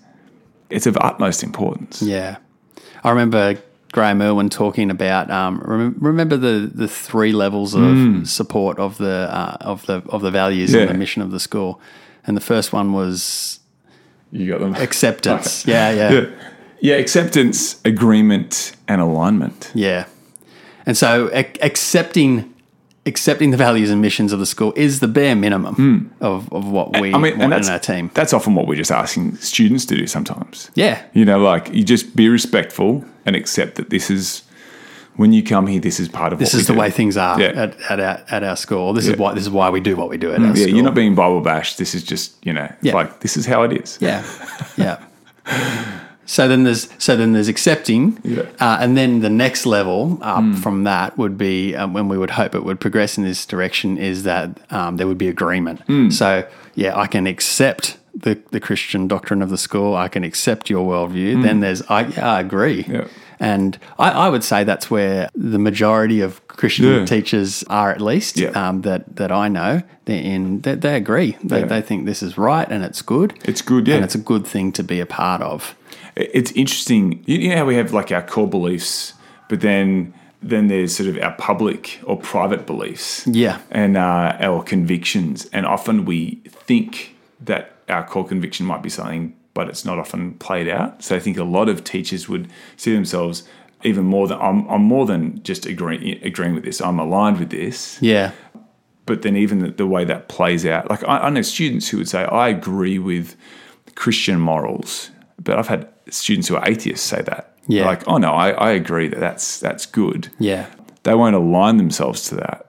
it's 0.71 0.87
of 0.87 0.97
utmost 1.01 1.43
importance. 1.43 2.01
Yeah, 2.03 2.37
I 3.03 3.11
remember 3.11 3.57
Graham 3.93 4.23
Irwin 4.23 4.49
talking 4.51 4.89
about. 4.89 5.29
Um, 5.33 5.61
rem- 5.65 5.97
remember 5.99 6.37
the 6.37 6.71
the 6.73 6.87
three 6.87 7.33
levels 7.33 7.75
of 7.75 8.29
support 8.29 8.79
of 8.79 8.97
the 8.99 9.29
uh, 9.33 9.57
of 9.61 9.85
the 9.87 10.03
of 10.11 10.23
the 10.23 10.31
values 10.31 10.73
Yeah. 10.73 10.83
and 10.83 10.91
the 10.91 10.95
mission 10.99 11.23
of 11.23 11.33
the 11.33 11.41
school, 11.41 11.81
and 12.25 12.37
the 12.37 12.41
first 12.41 12.73
one 12.73 12.93
was 12.93 13.59
You 14.31 14.47
got 14.49 14.61
them. 14.61 14.77
acceptance. 14.77 15.65
yeah, 15.67 15.91
yeah, 15.91 16.13
Yeah. 16.13 16.27
Yeah, 16.81 16.97
acceptance, 16.97 17.81
agreement, 17.85 18.73
and 18.89 19.01
alignment. 19.01 19.71
yeah. 19.75 20.07
And 20.87 20.97
so 20.97 21.29
ac- 21.33 21.61
accepting 21.61 22.53
accepting 23.07 23.51
the 23.51 23.57
values 23.57 23.91
and 23.91 24.01
missions 24.01 24.33
of 24.33 24.39
the 24.39 24.47
school 24.47 24.73
is 24.77 25.01
the 25.01 25.09
bare 25.09 25.35
minimum 25.35 25.75
hmm. 25.75 26.25
of, 26.25 26.53
of 26.53 26.67
what 26.67 27.01
we. 27.01 27.15
I 27.15 27.19
mean, 27.19 27.39
want 27.39 27.53
in 27.53 27.71
our 27.71 27.79
team. 27.79 28.11
That's 28.15 28.33
often 28.33 28.55
what 28.55 28.67
we're 28.67 28.77
just 28.77 28.91
asking 28.91 29.37
students 29.37 29.85
to 29.87 29.97
do 29.97 30.07
sometimes. 30.07 30.71
Yeah, 30.75 31.03
You 31.13 31.25
know, 31.25 31.39
like 31.39 31.73
you 31.73 31.85
just 31.85 32.17
be 32.17 32.29
respectful 32.29 33.05
and 33.27 33.37
accept 33.37 33.77
that 33.77 33.91
this 33.91 34.11
is 34.11 34.43
when 35.17 35.33
you 35.33 35.43
come 35.43 35.67
here. 35.67 35.81
This 35.81 36.01
is 36.01 36.09
part 36.09 36.33
of 36.33 36.39
this 36.39 36.55
is 36.55 36.67
the 36.67 36.73
do. 36.73 36.79
way 36.79 36.91
things 36.91 37.17
are 37.17 37.41
Yeah. 37.41 37.49
at, 37.49 37.81
at, 37.91 38.01
our, 38.01 38.23
at 38.31 38.43
our 38.43 38.57
school. 38.57 38.93
This 38.93 39.07
Yeah. 39.07 39.13
is 39.13 39.19
why 39.19 39.35
this 39.35 39.45
is 39.45 39.51
why 39.51 39.71
we 39.71 39.81
do 39.81 39.97
what 39.97 40.09
we 40.09 40.17
do 40.17 40.33
at 40.33 40.39
hmm. 40.39 40.45
our 40.45 40.49
Yeah, 40.49 40.55
school. 40.55 40.69
Yeah, 40.69 40.75
you're 40.75 40.85
not 40.85 40.95
being 40.95 41.15
Bible 41.15 41.41
bashed. 41.41 41.79
This 41.79 41.95
is 41.95 42.03
just 42.03 42.35
you 42.45 42.53
know, 42.53 42.73
Yeah. 42.83 42.95
like 42.95 43.21
this 43.21 43.37
is 43.37 43.47
how 43.47 43.63
it 43.63 43.73
is. 43.73 43.99
Yeah, 44.01 44.25
yeah. 44.77 44.99
So 46.37 46.47
then 46.47 46.63
there's 46.63 46.89
so 46.99 47.17
then 47.17 47.33
there's 47.33 47.49
accepting, 47.49 48.17
Yeah. 48.23 48.43
uh, 48.61 48.79
and 48.81 48.97
then 48.97 49.19
the 49.21 49.29
next 49.45 49.67
level 49.67 50.19
up 50.23 50.45
from 50.63 50.85
that 50.85 51.19
would 51.19 51.37
be 51.37 51.75
um, 51.75 51.93
when 51.93 52.07
we 52.09 52.17
would 52.17 52.31
hope 52.31 52.55
it 52.55 52.63
would 52.65 52.79
progress 52.79 53.19
in 53.19 53.25
this 53.25 53.45
direction 53.45 53.99
is 53.99 54.23
that 54.23 54.49
um, 54.71 54.97
there 54.97 55.09
would 55.09 55.19
be 55.19 55.27
agreement. 55.29 55.81
So 56.13 56.47
yeah, 56.77 56.97
I 56.97 57.07
can 57.09 57.27
accept 57.27 57.97
the 58.15 58.39
the 58.53 58.61
Christian 58.61 59.09
doctrine 59.09 59.43
of 59.43 59.51
the 59.51 59.59
school. 59.59 59.97
I 59.97 60.09
can 60.09 60.23
accept 60.23 60.71
your 60.71 60.85
worldview. 60.87 61.43
Then 61.43 61.61
there's 61.61 61.83
I 61.89 62.07
yeah, 62.07 62.35
I 62.37 62.41
agree. 62.41 62.85
Yeah. 62.89 63.07
And 63.43 63.79
I, 63.99 64.11
I 64.11 64.29
would 64.29 64.45
say 64.45 64.65
that's 64.65 64.89
where 64.91 65.29
the 65.35 65.59
majority 65.59 66.21
of 66.21 66.47
Christian 66.47 66.85
Yeah. 66.85 67.07
teachers 67.07 67.65
are, 67.71 67.91
at 67.91 68.01
least 68.01 68.37
Yeah. 68.37 68.51
um, 68.51 68.83
that 68.83 69.17
that 69.17 69.33
I 69.33 69.49
know. 69.49 69.83
They're 70.05 70.23
in 70.35 70.61
they, 70.61 70.77
they 70.77 70.95
agree. 70.97 71.37
They, 71.43 71.61
Yeah. 71.61 71.67
they 71.67 71.83
think 71.83 72.07
this 72.07 72.23
is 72.23 72.37
right 72.39 72.69
and 72.71 72.85
it's 72.85 73.03
good. 73.03 73.33
It's 73.45 73.63
good, 73.63 73.89
yeah. 73.89 73.97
and 73.97 74.05
it's 74.05 74.15
a 74.15 74.25
good 74.33 74.47
thing 74.47 74.71
to 74.73 74.83
be 74.85 75.01
a 75.01 75.07
part 75.07 75.43
of. 75.43 75.75
It's 76.33 76.53
interesting. 76.53 77.23
You 77.27 77.51
know 77.51 77.57
how 77.57 77.65
we 77.67 77.77
have 77.77 77.93
like 77.93 78.11
our 78.13 78.23
core 78.23 78.49
beliefs, 78.49 79.15
but 79.49 79.61
then 79.61 80.15
then 80.43 80.69
there's 80.69 80.97
sort 80.97 81.09
of 81.09 81.19
our 81.23 81.33
public 81.33 82.01
or 82.05 82.17
private 82.19 82.67
beliefs. 82.67 83.27
Yeah. 83.27 83.61
and 83.71 83.97
uh, 83.97 84.37
our 84.41 84.63
convictions. 84.63 85.47
And 85.53 85.67
often 85.67 86.05
we 86.07 86.37
think 86.47 87.15
that 87.41 87.75
our 87.91 88.07
core 88.07 88.27
conviction 88.27 88.65
might 88.65 88.83
be 88.83 88.89
something, 88.89 89.37
but 89.53 89.69
it's 89.69 89.85
not 89.85 89.99
often 89.99 90.35
played 90.35 90.67
out. 90.67 91.03
So 91.03 91.15
I 91.15 91.19
think 91.19 91.37
a 91.37 91.45
lot 91.45 91.69
of 91.69 91.85
teachers 91.85 92.27
would 92.29 92.49
see 92.79 92.95
themselves 92.95 93.43
even 93.83 94.05
more 94.05 94.29
than 94.29 94.39
I'm, 94.41 94.67
I'm 94.69 94.83
more 94.83 95.05
than 95.05 95.43
just 95.43 95.67
agreeing 95.67 96.23
agreeing 96.25 96.55
with 96.55 96.65
this. 96.65 96.81
I'm 96.81 96.99
aligned 96.99 97.39
with 97.39 97.51
this. 97.51 97.99
Yeah, 98.01 98.33
But 99.07 99.21
then 99.23 99.37
even 99.37 99.59
the, 99.59 99.71
the 99.71 99.87
way 99.87 100.05
that 100.05 100.29
plays 100.29 100.65
out, 100.65 100.89
like 100.89 101.03
I, 101.05 101.19
I 101.27 101.31
know 101.31 101.43
students 101.43 101.89
who 101.89 101.99
would 101.99 102.09
say, 102.09 102.25
I 102.25 102.49
agree 102.49 102.99
with 102.99 103.37
Christian 103.95 104.41
morals, 104.41 105.11
but 105.43 105.59
I've 105.59 105.69
had 105.69 105.89
students 106.11 106.49
who 106.49 106.57
are 106.57 106.69
atheists 106.69 107.07
say 107.07 107.23
that. 107.23 107.57
Yeah. 107.67 107.87
Like, 107.87 108.07
oh 108.09 108.19
no, 108.19 108.33
I, 108.33 108.51
I 108.51 108.71
agree 108.73 109.09
that 109.09 109.21
that's 109.21 109.61
that's 109.61 109.87
good. 109.87 110.29
Yeah. 110.39 110.67
They 111.05 111.15
won't 111.15 111.35
align 111.37 111.77
themselves 111.77 112.25
to 112.29 112.37
that. 112.37 112.67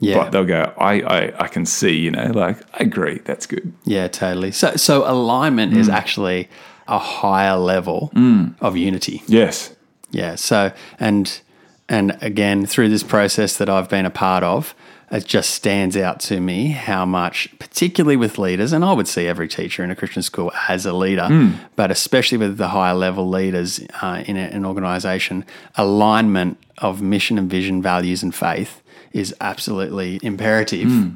Yeah. 0.00 0.18
But 0.18 0.30
they'll 0.30 0.44
go, 0.44 0.72
I, 0.78 1.00
I, 1.00 1.44
I 1.44 1.48
can 1.48 1.66
see, 1.66 1.96
you 1.98 2.12
know, 2.12 2.30
like 2.32 2.58
I 2.74 2.84
agree, 2.84 3.18
that's 3.24 3.46
good. 3.46 3.72
Yeah, 3.84 4.06
totally. 4.08 4.52
So 4.52 4.76
so 4.76 5.10
alignment 5.10 5.72
Mm. 5.72 5.78
is 5.78 5.88
actually 5.88 6.48
a 6.86 6.98
higher 6.98 7.56
level 7.56 8.12
of 8.60 8.76
unity. 8.76 9.22
Yes. 9.26 9.74
Yeah. 10.10 10.36
So 10.36 10.72
and 11.00 11.40
and 11.88 12.16
again 12.20 12.64
through 12.66 12.90
this 12.90 13.02
process 13.02 13.56
that 13.56 13.68
I've 13.68 13.88
been 13.88 14.06
a 14.06 14.10
part 14.10 14.44
of, 14.44 14.74
it 15.10 15.24
just 15.24 15.50
stands 15.50 15.96
out 15.96 16.20
to 16.20 16.40
me 16.40 16.68
how 16.68 17.06
much, 17.06 17.48
particularly 17.58 18.16
with 18.16 18.38
leaders, 18.38 18.72
and 18.72 18.84
I 18.84 18.92
would 18.92 19.08
see 19.08 19.26
every 19.26 19.48
teacher 19.48 19.82
in 19.82 19.90
a 19.90 19.96
Christian 19.96 20.22
school 20.22 20.52
as 20.68 20.84
a 20.86 20.92
leader, 20.92 21.26
Hmm. 21.26 21.50
but 21.76 21.90
especially 21.90 22.38
with 22.38 22.58
the 22.58 22.68
higher 22.68 22.94
level 22.94 23.28
leaders 23.28 23.80
uh, 24.02 24.22
in 24.26 24.36
a, 24.36 24.40
an 24.40 24.64
organisation, 24.66 25.44
alignment 25.76 26.58
of 26.78 27.00
mission 27.00 27.38
and 27.38 27.50
vision, 27.50 27.80
values 27.82 28.22
and 28.22 28.34
faith 28.34 28.82
is 29.12 29.34
absolutely 29.40 30.20
imperative. 30.22 30.88
Hmm. 30.88 31.08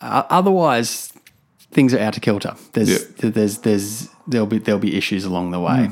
Uh, 0.00 0.22
otherwise, 0.30 1.09
things 1.72 1.94
are 1.94 2.00
out 2.00 2.16
of 2.16 2.22
kilter. 2.22 2.54
There's 2.72 2.90
Yeah. 2.90 3.30
there's 3.30 3.58
there's 3.58 4.08
there'll 4.26 4.46
be 4.46 4.58
there'll 4.58 4.80
be 4.80 4.96
issues 4.96 5.24
along 5.24 5.50
the 5.52 5.60
way, 5.60 5.90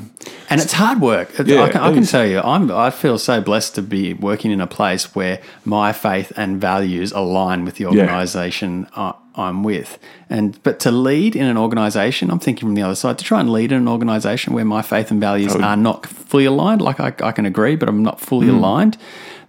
and 0.49 0.61
it's 0.61 0.73
hard 0.73 0.99
work. 1.01 1.29
Yeah, 1.45 1.63
I 1.63 1.69
can, 1.69 1.81
I 1.81 1.93
can 1.93 2.05
tell 2.05 2.25
you, 2.25 2.39
I'm 2.41 2.71
I 2.71 2.89
feel 2.89 3.17
so 3.17 3.41
blessed 3.41 3.75
to 3.75 3.81
be 3.81 4.13
working 4.13 4.51
in 4.51 4.61
a 4.61 4.67
place 4.67 5.13
where 5.15 5.39
my 5.65 5.91
faith 5.93 6.31
and 6.37 6.59
values 6.61 7.11
align 7.11 7.65
with 7.65 7.75
the 7.75 7.85
organisation 7.85 8.87
I, 8.95 9.13
I'm 9.35 9.63
with, 9.63 9.97
and 10.29 10.61
but 10.63 10.79
to 10.81 10.91
lead 10.91 11.35
in 11.35 11.45
an 11.45 11.57
organisation, 11.57 12.29
I'm 12.29 12.39
thinking 12.39 12.67
from 12.67 12.75
the 12.75 12.81
other 12.81 12.95
side 12.95 13.17
to 13.19 13.23
try 13.25 13.39
and 13.39 13.49
lead 13.51 13.71
in 13.71 13.77
an 13.77 13.87
organisation 13.87 14.53
where 14.53 14.65
my 14.65 14.81
faith 14.81 15.11
and 15.11 15.19
values 15.21 15.55
Oh. 15.55 15.61
are 15.61 15.77
not 15.77 16.05
fully 16.05 16.45
aligned. 16.45 16.81
Like 16.81 16.99
I, 16.99 17.13
I 17.25 17.31
can 17.31 17.45
agree, 17.45 17.75
but 17.77 17.87
I'm 17.89 18.03
not 18.03 18.19
fully 18.19 18.47
Hmm. 18.47 18.55
aligned. 18.57 18.97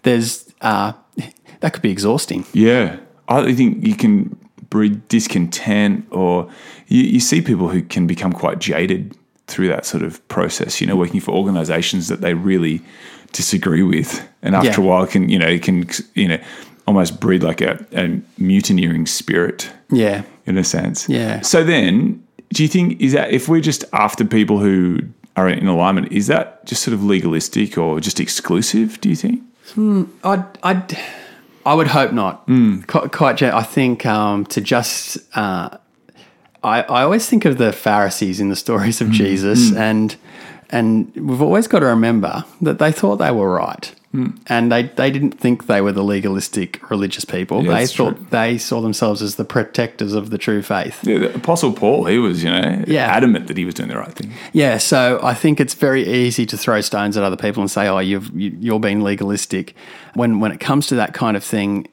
There's 0.03 0.45
uh, 0.61 0.93
that 1.61 1.73
could 1.73 1.83
be 1.83 1.91
exhausting. 1.91 2.45
Yeah. 2.53 2.97
I 3.29 3.53
think 3.55 3.87
you 3.87 3.95
can 3.95 4.37
breed 4.71 5.07
discontent 5.09 6.07
or 6.11 6.49
you, 6.89 7.03
you 7.03 7.21
see 7.21 7.41
people 7.43 7.69
who 7.69 7.83
can 7.83 8.07
become 8.07 8.33
quite 8.33 8.59
jaded 8.61 9.17
through 9.47 9.69
that 9.69 9.85
sort 9.85 10.03
of 10.03 10.27
process, 10.29 10.81
you 10.81 10.87
know, 10.87 10.97
working 10.97 11.21
for 11.21 11.33
organizations 11.33 12.07
that 12.09 12.21
they 12.21 12.35
really 12.35 12.81
disagree 13.33 13.83
with. 13.83 14.27
And 14.43 14.55
after 14.55 14.69
Yeah. 14.81 14.87
a 14.87 14.89
while 14.89 15.07
can, 15.07 15.29
you 15.29 15.39
know, 15.39 15.49
it 15.49 15.63
can, 15.63 15.89
you 16.15 16.29
know, 16.29 16.39
almost 16.87 17.21
breed 17.21 17.43
like 17.43 17.61
a, 17.61 17.85
a 17.93 18.21
mutineering 18.41 19.07
spirit 19.07 19.71
Yeah, 19.91 20.23
in 20.47 20.57
a 20.57 20.65
sense. 20.65 21.09
Yeah. 21.09 21.41
So 21.41 21.63
then, 21.65 22.23
do 22.53 22.63
you 22.63 22.69
think 22.69 23.01
is 23.01 23.13
that 23.13 23.31
if 23.33 23.49
we're 23.49 23.61
just 23.61 23.85
after 23.93 24.25
people 24.25 24.59
who 24.59 25.01
are 25.37 25.49
in 25.49 25.67
alignment, 25.69 26.13
is 26.13 26.27
that 26.29 26.65
just 26.67 26.83
sort 26.83 26.95
of 26.95 27.05
legalistic 27.05 27.77
or 27.79 28.01
just 28.01 28.19
exclusive? 28.21 29.01
Do 29.01 29.09
you 29.09 29.17
think? 29.17 29.43
Hmm, 29.75 30.05
I'd, 30.25 30.45
I'd, 30.65 30.99
I 31.67 31.75
would 31.75 31.89
hope 31.89 32.13
not. 32.13 32.47
Quite, 32.83 33.13
quite 33.13 33.43
I 33.43 33.63
think 33.63 34.07
um, 34.07 34.47
to 34.47 34.61
just, 34.61 35.19
uh, 35.37 35.77
I, 36.63 36.83
I 36.83 37.03
always 37.03 37.27
think 37.27 37.45
of 37.45 37.59
the 37.59 37.73
Pharisees 37.73 38.41
in 38.41 38.49
the 38.49 38.57
stories 38.57 39.01
of 39.01 39.11
Jesus, 39.11 39.71
and 39.77 40.17
and 40.71 41.13
we've 41.17 41.43
always 41.43 41.67
got 41.67 41.81
to 41.81 41.87
remember 41.87 42.45
that 42.61 42.79
they 42.79 42.93
thought 42.93 43.17
they 43.17 43.31
were 43.31 43.53
right, 43.53 43.93
and 44.13 44.73
they, 44.73 44.83
they 44.83 45.11
didn't 45.11 45.33
think 45.33 45.67
they 45.67 45.81
were 45.81 45.93
the 45.93 46.03
legalistic 46.03 46.91
religious 46.91 47.25
people. 47.25 47.65
Yeah, 47.65 47.75
they 47.75 47.87
thought 47.87 48.17
true. 48.17 48.27
they 48.31 48.59
saw 48.59 48.81
themselves 48.81 49.23
as 49.23 49.37
the 49.37 49.45
protectors 49.45 50.15
of 50.15 50.31
the 50.31 50.39
true 50.39 50.63
faith. 50.63 51.07
Yeah, 51.07 51.19
the 51.19 51.37
Apostle 51.37 51.73
Paul, 51.73 52.07
he 52.07 52.19
was, 52.19 52.43
you 52.43 52.51
know, 52.51 52.85
Yeah. 52.89 53.07
adamant 53.07 53.47
that 53.47 53.57
he 53.57 53.65
was 53.65 53.75
doing 53.75 53.89
the 53.89 53.97
right 53.97 54.13
thing. 54.13 54.33
Yeah, 54.53 54.79
so 54.79 55.21
I 55.23 55.35
think 55.35 55.61
it's 55.61 55.75
very 55.75 56.09
easy 56.09 56.45
to 56.47 56.57
throw 56.57 56.81
stones 56.81 57.17
at 57.17 57.23
other 57.23 57.37
people 57.37 57.63
and 57.63 57.71
say, 57.71 57.87
"Oh, 57.87 58.01
you've 58.01 58.31
you, 58.35 58.57
you're 58.59 58.81
being 58.81 59.01
legalistic." 59.01 59.77
When 60.15 60.41
when 60.41 60.51
it 60.51 60.59
comes 60.59 60.89
to 60.89 60.97
that 60.97 61.15
kind 61.15 61.37
of 61.37 61.45
thing, 61.45 61.87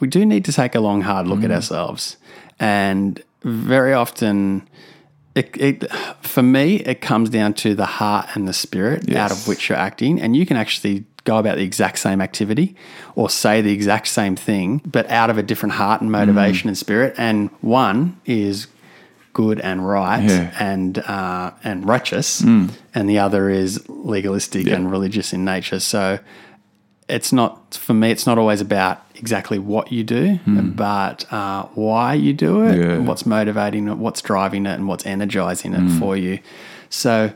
we 0.00 0.08
do 0.08 0.26
need 0.26 0.44
to 0.46 0.52
take 0.52 0.74
a 0.74 0.80
long, 0.80 1.02
hard 1.02 1.28
look 1.28 1.44
at 1.44 1.50
mm. 1.50 1.54
ourselves, 1.54 2.16
and 2.58 3.22
very 3.44 3.92
often. 3.94 4.68
It, 5.34 5.56
it, 5.56 5.90
for 6.20 6.42
me, 6.42 6.80
it 6.80 7.00
comes 7.00 7.30
down 7.30 7.54
to 7.54 7.74
the 7.74 7.86
heart 7.86 8.26
and 8.34 8.46
the 8.46 8.52
spirit 8.52 9.10
out 9.16 9.32
of 9.32 9.48
which 9.48 9.70
you're 9.70 9.78
acting, 9.78 10.20
and 10.20 10.36
you 10.36 10.44
can 10.44 10.58
actually 10.58 11.06
go 11.24 11.38
about 11.38 11.56
the 11.56 11.62
exact 11.62 11.98
same 11.98 12.20
activity 12.20 12.74
or 13.14 13.30
say 13.30 13.60
the 13.62 13.72
exact 13.72 14.08
same 14.08 14.34
thing, 14.36 14.80
but 14.84 15.08
out 15.10 15.30
of 15.30 15.38
a 15.38 15.42
different 15.42 15.74
heart 15.74 16.00
and 16.00 16.10
motivation 16.10 16.68
and 16.68 16.76
spirit. 16.76 17.14
And 17.16 17.48
one 17.60 18.20
is 18.26 18.66
good 19.32 19.60
and 19.60 19.86
right 19.86 20.22
Yeah. 20.28 20.52
and 20.58 20.98
uh, 20.98 21.52
and 21.64 21.86
righteous, 21.88 22.40
and 22.40 23.08
the 23.08 23.18
other 23.18 23.48
is 23.48 23.88
legalistic 23.88 24.66
and 24.76 24.90
religious 24.90 25.32
in 25.32 25.44
nature. 25.44 25.80
So 25.80 26.18
it's 27.08 27.32
not 27.32 27.74
for 27.74 27.94
me. 27.94 28.10
It's 28.10 28.26
not 28.26 28.38
always 28.38 28.60
about 28.60 29.00
exactly 29.14 29.58
what 29.58 29.92
you 29.92 30.02
do, 30.04 30.38
but 30.76 31.30
uh, 31.32 31.66
why 31.74 32.14
you 32.14 32.32
do 32.32 32.64
it, 32.64 32.78
Yeah. 32.78 32.98
what's 32.98 33.24
motivating 33.26 33.88
it, 33.88 33.96
what's 33.96 34.22
driving 34.22 34.66
it, 34.66 34.74
and 34.74 34.86
what's 34.88 35.04
energizing 35.06 35.74
it 35.74 35.98
for 35.98 36.16
you. 36.16 36.38
So 36.90 37.32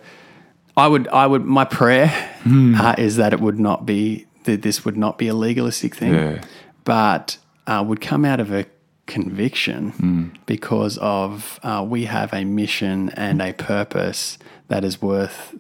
I 0.76 0.86
would, 0.88 1.08
I 1.08 1.26
would, 1.26 1.44
my 1.44 1.64
prayer 1.64 2.12
uh, 2.46 2.94
is 2.98 3.16
that 3.16 3.32
it 3.32 3.40
would 3.40 3.58
not 3.58 3.86
be 3.86 4.26
that 4.44 4.62
this 4.62 4.84
would 4.84 4.96
not 4.96 5.18
be 5.18 5.28
a 5.28 5.34
legalistic 5.34 5.94
thing, 5.94 6.14
Yeah. 6.14 6.40
but 6.84 7.38
uh, 7.66 7.82
would 7.86 8.00
come 8.00 8.24
out 8.24 8.38
of 8.40 8.52
a 8.52 8.66
conviction 9.06 10.32
because 10.46 10.98
of 10.98 11.58
uh, 11.62 11.84
we 11.88 12.04
have 12.04 12.32
a 12.32 12.44
mission 12.44 13.08
and 13.10 13.40
a 13.42 13.52
purpose 13.52 14.38
that 14.68 14.84
is 14.84 15.00
worth 15.02 15.54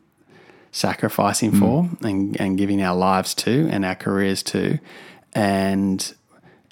sacrificing 0.72 1.52
for 1.52 1.88
and, 2.02 2.38
and 2.40 2.58
giving 2.58 2.82
our 2.82 2.94
lives 2.94 3.34
to 3.34 3.68
and 3.70 3.84
our 3.84 3.94
careers 3.94 4.42
to, 4.42 4.78
and 5.34 6.14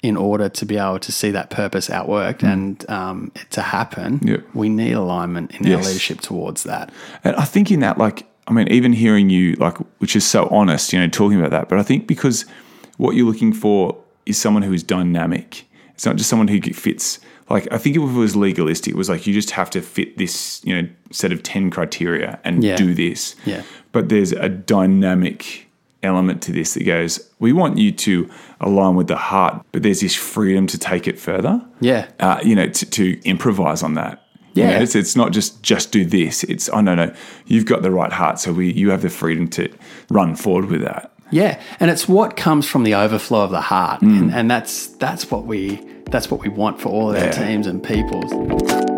in 0.03 0.15
order 0.15 0.47
to 0.49 0.65
be 0.65 0.77
able 0.77 0.99
to 0.99 1.11
see 1.11 1.31
that 1.31 1.49
purpose 1.49 1.89
outworked 1.89 2.43
and 2.43 2.87
um, 2.89 3.31
it 3.35 3.49
to 3.51 3.61
happen, 3.61 4.19
Yep. 4.23 4.43
we 4.53 4.69
need 4.69 4.93
alignment 4.93 5.51
in 5.55 5.65
our 5.71 5.77
leadership 5.81 6.21
towards 6.21 6.63
that. 6.63 6.91
And 7.23 7.35
I 7.35 7.43
think 7.45 7.71
in 7.71 7.79
that, 7.79 7.97
like, 7.97 8.27
I 8.47 8.53
mean, 8.53 8.67
even 8.69 8.93
hearing 8.93 9.29
you, 9.29 9.53
like, 9.55 9.77
which 9.99 10.15
is 10.15 10.25
so 10.25 10.47
honest, 10.51 10.93
you 10.93 10.99
know, 10.99 11.07
talking 11.07 11.39
about 11.39 11.51
that, 11.51 11.67
but 11.69 11.79
I 11.79 11.83
think 11.83 12.05
because 12.07 12.45
what 12.97 13.15
you're 13.15 13.25
looking 13.25 13.53
for 13.53 13.97
is 14.25 14.37
someone 14.37 14.63
who 14.63 14.71
is 14.73 14.83
dynamic. 14.83 15.65
It's 15.95 16.05
not 16.05 16.15
just 16.17 16.29
someone 16.29 16.47
who 16.47 16.61
fits. 16.61 17.19
Like, 17.49 17.67
I 17.71 17.77
think 17.77 17.95
if 17.95 18.01
it 18.01 18.05
was 18.11 18.35
legalistic, 18.35 18.93
it 18.93 18.97
was 18.97 19.09
like 19.09 19.25
you 19.27 19.33
just 19.33 19.51
have 19.51 19.69
to 19.71 19.81
fit 19.81 20.17
this, 20.17 20.61
you 20.63 20.79
know, 20.81 20.87
set 21.11 21.31
of 21.31 21.41
10 21.43 21.69
criteria 21.71 22.39
and 22.43 22.63
Yeah. 22.63 22.75
do 22.75 22.93
this. 22.93 23.35
Yeah. 23.45 23.61
But 23.91 24.09
there's 24.09 24.31
a 24.31 24.49
dynamic 24.49 25.67
element 26.03 26.41
to 26.43 26.51
this 26.51 26.73
that 26.75 26.83
goes, 26.85 27.19
we 27.39 27.51
want 27.53 27.77
you 27.77 27.91
to 27.91 28.29
align 28.61 28.95
with 28.95 29.07
the 29.07 29.15
heart, 29.15 29.63
but 29.71 29.83
there's 29.83 30.01
this 30.01 30.15
freedom 30.15 30.67
to 30.67 30.77
take 30.77 31.07
it 31.07 31.19
further 31.19 31.61
Yeah. 31.81 32.05
uh, 32.19 32.39
you 32.43 32.55
know, 32.55 32.67
to, 32.67 32.85
to 32.91 33.19
improvise 33.27 33.81
on 33.83 33.95
that. 33.95 34.21
You 34.55 34.63
Yeah. 34.63 34.71
know, 34.71 34.83
it's, 34.83 34.95
it's 34.95 35.15
not 35.15 35.31
just 35.31 35.61
just 35.61 35.91
do 35.91 36.05
this. 36.05 36.43
It's 36.45 36.69
oh 36.69 36.81
no 36.81 36.95
no, 36.95 37.13
you've 37.45 37.65
got 37.65 37.81
the 37.83 37.91
right 37.91 38.11
heart, 38.11 38.39
so 38.39 38.51
we 38.53 38.71
you 38.71 38.89
have 38.89 39.01
the 39.01 39.09
freedom 39.09 39.47
to 39.49 39.69
run 40.09 40.35
forward 40.35 40.71
with 40.71 40.81
that. 40.81 41.11
Yeah, 41.31 41.59
and 41.79 41.91
it's 41.91 42.07
what 42.07 42.35
comes 42.37 42.67
from 42.67 42.83
the 42.83 42.95
overflow 42.95 43.43
of 43.43 43.51
the 43.51 43.61
heart, 43.61 44.01
mm. 44.01 44.19
and, 44.19 44.33
and 44.33 44.49
that's 44.49 44.87
that's 44.87 45.29
what 45.29 45.45
we 45.45 45.81
that's 46.09 46.31
what 46.31 46.41
we 46.41 46.49
want 46.49 46.79
for 46.79 46.89
all 46.89 47.13
of 47.13 47.21
our 47.21 47.31
teams 47.31 47.67
and 47.67 47.83
peoples. 47.83 48.94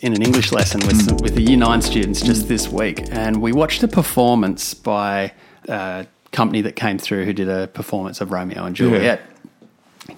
In 0.00 0.14
an 0.14 0.22
English 0.22 0.50
lesson 0.52 0.80
with 0.86 1.00
some, 1.02 1.16
with 1.18 1.34
the 1.34 1.42
Year 1.42 1.58
Nine 1.58 1.82
students 1.82 2.22
just 2.22 2.48
this 2.48 2.68
week, 2.68 3.02
and 3.10 3.42
we 3.42 3.52
watched 3.52 3.82
a 3.82 3.88
performance 3.88 4.72
by 4.72 5.32
a 5.68 6.06
company 6.32 6.62
that 6.62 6.76
came 6.76 6.98
through 6.98 7.26
who 7.26 7.32
did 7.32 7.48
a 7.48 7.66
performance 7.68 8.20
of 8.20 8.32
Romeo 8.32 8.64
and 8.64 8.74
Juliet. 8.74 9.20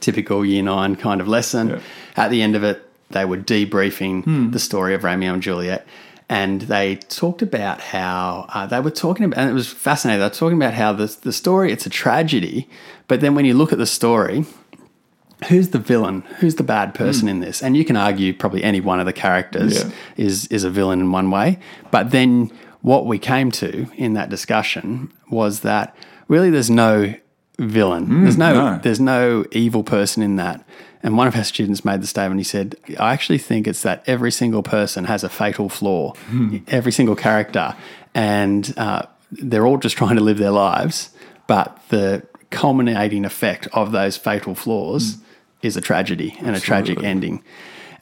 Typical 0.00 0.44
Year 0.44 0.62
Nine 0.62 0.96
kind 0.96 1.20
of 1.20 1.28
lesson. 1.28 1.68
Yeah. 1.68 1.80
At 2.16 2.30
the 2.30 2.42
end 2.42 2.56
of 2.56 2.62
it, 2.64 2.82
they 3.10 3.24
were 3.24 3.36
debriefing 3.36 4.52
the 4.52 4.58
story 4.58 4.94
of 4.94 5.04
Romeo 5.04 5.34
and 5.34 5.42
Juliet, 5.42 5.86
and 6.28 6.62
they 6.62 6.96
talked 6.96 7.42
about 7.42 7.80
how 7.80 8.46
uh, 8.50 8.66
they 8.66 8.80
were 8.80 8.90
talking 8.90 9.24
about, 9.24 9.38
and 9.38 9.50
it 9.50 9.52
was 9.52 9.68
fascinating. 9.68 10.20
They 10.20 10.26
were 10.26 10.30
talking 10.30 10.56
about 10.56 10.74
how 10.74 10.92
the 10.92 11.14
the 11.22 11.32
story 11.32 11.72
it's 11.72 11.86
a 11.86 11.90
tragedy, 11.90 12.68
but 13.08 13.20
then 13.20 13.34
when 13.34 13.44
you 13.44 13.54
look 13.54 13.72
at 13.72 13.78
the 13.78 13.86
story, 13.86 14.46
who's 15.44 15.70
the 15.70 15.78
villain? 15.78 16.22
Who's 16.38 16.56
the 16.56 16.62
bad 16.62 16.94
person 16.94 17.22
hmm. 17.22 17.28
in 17.28 17.40
this? 17.40 17.62
And 17.62 17.76
you 17.76 17.84
can 17.84 17.96
argue 17.96 18.32
probably 18.34 18.62
any 18.62 18.80
one 18.80 19.00
of 19.00 19.06
the 19.06 19.12
characters 19.12 19.84
Yeah. 19.84 19.90
is 20.16 20.46
is 20.46 20.64
a 20.64 20.70
villain 20.70 21.00
in 21.00 21.12
one 21.12 21.30
way. 21.30 21.58
But 21.90 22.10
then 22.10 22.50
what 22.82 23.06
we 23.06 23.18
came 23.18 23.50
to 23.52 23.86
in 23.96 24.14
that 24.14 24.28
discussion 24.28 25.12
was 25.30 25.60
that 25.60 25.94
really 26.28 26.50
there's 26.50 26.70
no 26.70 27.14
villain. 27.58 28.06
Hmm, 28.06 28.22
there's 28.22 28.38
no, 28.38 28.54
no. 28.54 28.78
there's 28.82 29.00
no 29.00 29.44
evil 29.52 29.84
person 29.84 30.22
in 30.22 30.36
that. 30.36 30.64
And 31.04 31.16
one 31.16 31.26
of 31.26 31.34
our 31.34 31.44
students 31.44 31.84
made 31.84 32.00
the 32.00 32.06
statement. 32.06 32.40
He 32.40 32.44
said, 32.44 32.76
"I 32.98 33.12
actually 33.12 33.38
think 33.38 33.66
it's 33.66 33.82
that 33.82 34.04
every 34.06 34.30
single 34.30 34.62
person 34.62 35.04
has 35.04 35.24
a 35.24 35.28
fatal 35.28 35.68
flaw, 35.68 36.14
hmm. 36.28 36.58
every 36.68 36.92
single 36.92 37.16
character, 37.16 37.74
and 38.14 38.72
uh, 38.76 39.02
they're 39.32 39.66
all 39.66 39.78
just 39.78 39.96
trying 39.96 40.16
to 40.16 40.22
live 40.22 40.38
their 40.38 40.50
lives, 40.50 41.10
but 41.46 41.78
the 41.88 42.22
culminating 42.50 43.24
effect 43.24 43.66
of 43.72 43.92
those 43.92 44.16
fatal 44.16 44.54
flaws 44.54 45.16
is 45.62 45.76
a 45.76 45.80
tragedy 45.80 46.36
and 46.40 46.54
a 46.56 46.60
tragic 46.60 47.02
ending. 47.02 47.42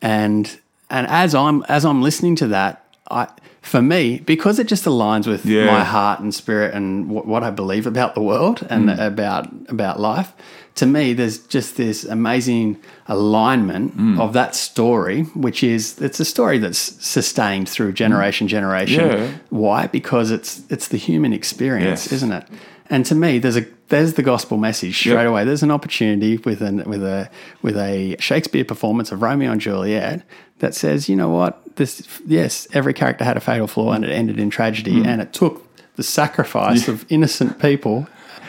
And 0.02 0.59
and 0.88 1.07
as 1.07 1.35
I'm 1.35 1.62
as 1.69 1.85
I'm 1.85 2.02
listening 2.02 2.37
to 2.37 2.47
that, 2.49 2.85
I 3.11 3.29
for 3.62 3.83
me 3.83 4.19
because 4.25 4.59
it 4.59 4.67
just 4.67 4.85
aligns 4.87 5.26
with 5.26 5.45
Yeah. 5.45 5.67
my 5.67 5.85
heart 5.85 6.21
and 6.21 6.35
spirit 6.35 6.75
and 6.75 7.11
what, 7.11 7.26
what 7.26 7.43
I 7.43 7.50
believe 7.50 7.87
about 7.87 8.14
the 8.14 8.23
world 8.23 8.67
and 8.71 8.88
Mm. 8.88 8.99
about 9.07 9.49
about 9.69 10.00
life. 10.00 10.33
To 10.76 10.87
me, 10.87 11.12
there's 11.12 11.38
just 11.38 11.76
this 11.76 12.05
amazing 12.05 12.79
alignment 13.07 13.99
Mm. 13.99 14.19
of 14.21 14.33
that 14.33 14.55
story, 14.55 15.23
which 15.35 15.62
is 15.62 16.00
it's 16.00 16.21
a 16.21 16.25
story 16.25 16.59
that's 16.59 16.79
sustained 17.05 17.69
through 17.69 17.93
generation 17.93 18.49
generation. 18.49 19.07
Yeah. 19.07 19.26
Why? 19.50 19.87
Because 19.88 20.31
it's 20.31 20.62
it's 20.71 20.88
the 20.88 20.97
human 20.97 21.33
experience, 21.35 22.05
Yes. 22.07 22.12
isn't 22.12 22.33
it? 22.33 22.45
And 22.88 23.05
to 23.07 23.14
me, 23.14 23.38
there's 23.38 23.57
a 23.57 23.67
there's 23.91 24.15
the 24.15 24.23
gospel 24.23 24.57
message 24.57 24.97
straight 24.97 25.13
Yep. 25.15 25.27
away. 25.27 25.45
There's 25.45 25.63
an 25.63 25.71
opportunity 25.71 26.39
with 26.39 26.63
an 26.63 26.83
with 26.85 27.05
a 27.05 27.29
with 27.63 27.77
a 27.77 28.17
Shakespeare 28.19 28.65
performance 28.65 29.13
of 29.13 29.21
Romeo 29.21 29.53
and 29.53 29.61
Juliet 29.61 30.23
that 30.61 30.75
says, 30.75 31.09
you 31.09 31.17
know 31.17 31.29
what, 31.29 31.61
this 31.77 32.07
yes, 32.27 32.67
every 32.73 32.95
character 32.95 33.25
had 33.25 33.37
a 33.37 33.41
fatal 33.41 33.67
flaw 33.67 33.93
and 33.93 34.05
it 34.05 34.11
ended 34.11 34.39
in 34.39 34.49
tragedy, 34.49 35.01
hmm. 35.01 35.07
and 35.07 35.21
it 35.21 35.33
took 35.33 35.67
the 35.97 36.03
sacrifice 36.03 36.89
of 36.89 37.05
innocent 37.11 37.61
people 37.61 38.07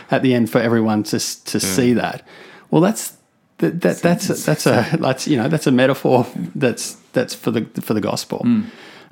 at 0.09 0.21
the 0.21 0.33
end 0.33 0.49
for 0.49 0.59
everyone 0.59 1.03
to 1.03 1.19
to 1.19 1.59
see 1.59 1.93
that. 1.93 2.25
Well, 2.69 2.81
that's 2.81 3.17
that, 3.57 3.81
that 3.81 3.97
that's 3.97 4.29
a, 4.29 4.33
that's 4.33 4.65
a 4.65 4.97
that's 4.99 5.27
you 5.27 5.37
know 5.37 5.47
that's 5.47 5.67
a 5.67 5.71
metaphor 5.71 6.27
that's 6.55 6.95
that's 7.13 7.33
for 7.33 7.51
the 7.51 7.65
for 7.81 7.93
the 7.93 8.01
gospel. 8.01 8.39
Hmm. 8.39 8.61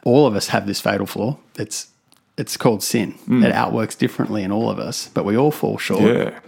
All 0.06 0.28
of 0.28 0.36
us 0.36 0.48
have 0.48 0.66
this 0.68 0.80
fatal 0.80 1.06
flaw. 1.06 1.38
It's 1.58 1.88
it's 2.40 2.56
called 2.58 2.82
sin. 2.84 3.16
It 3.46 3.52
outworks 3.52 3.96
differently 3.96 4.42
in 4.44 4.52
all 4.52 4.70
of 4.70 4.80
us, 4.80 5.10
but 5.14 5.26
we 5.26 5.36
all 5.38 5.52
fall 5.52 5.78
short. 5.78 6.02
Yeah. 6.02 6.40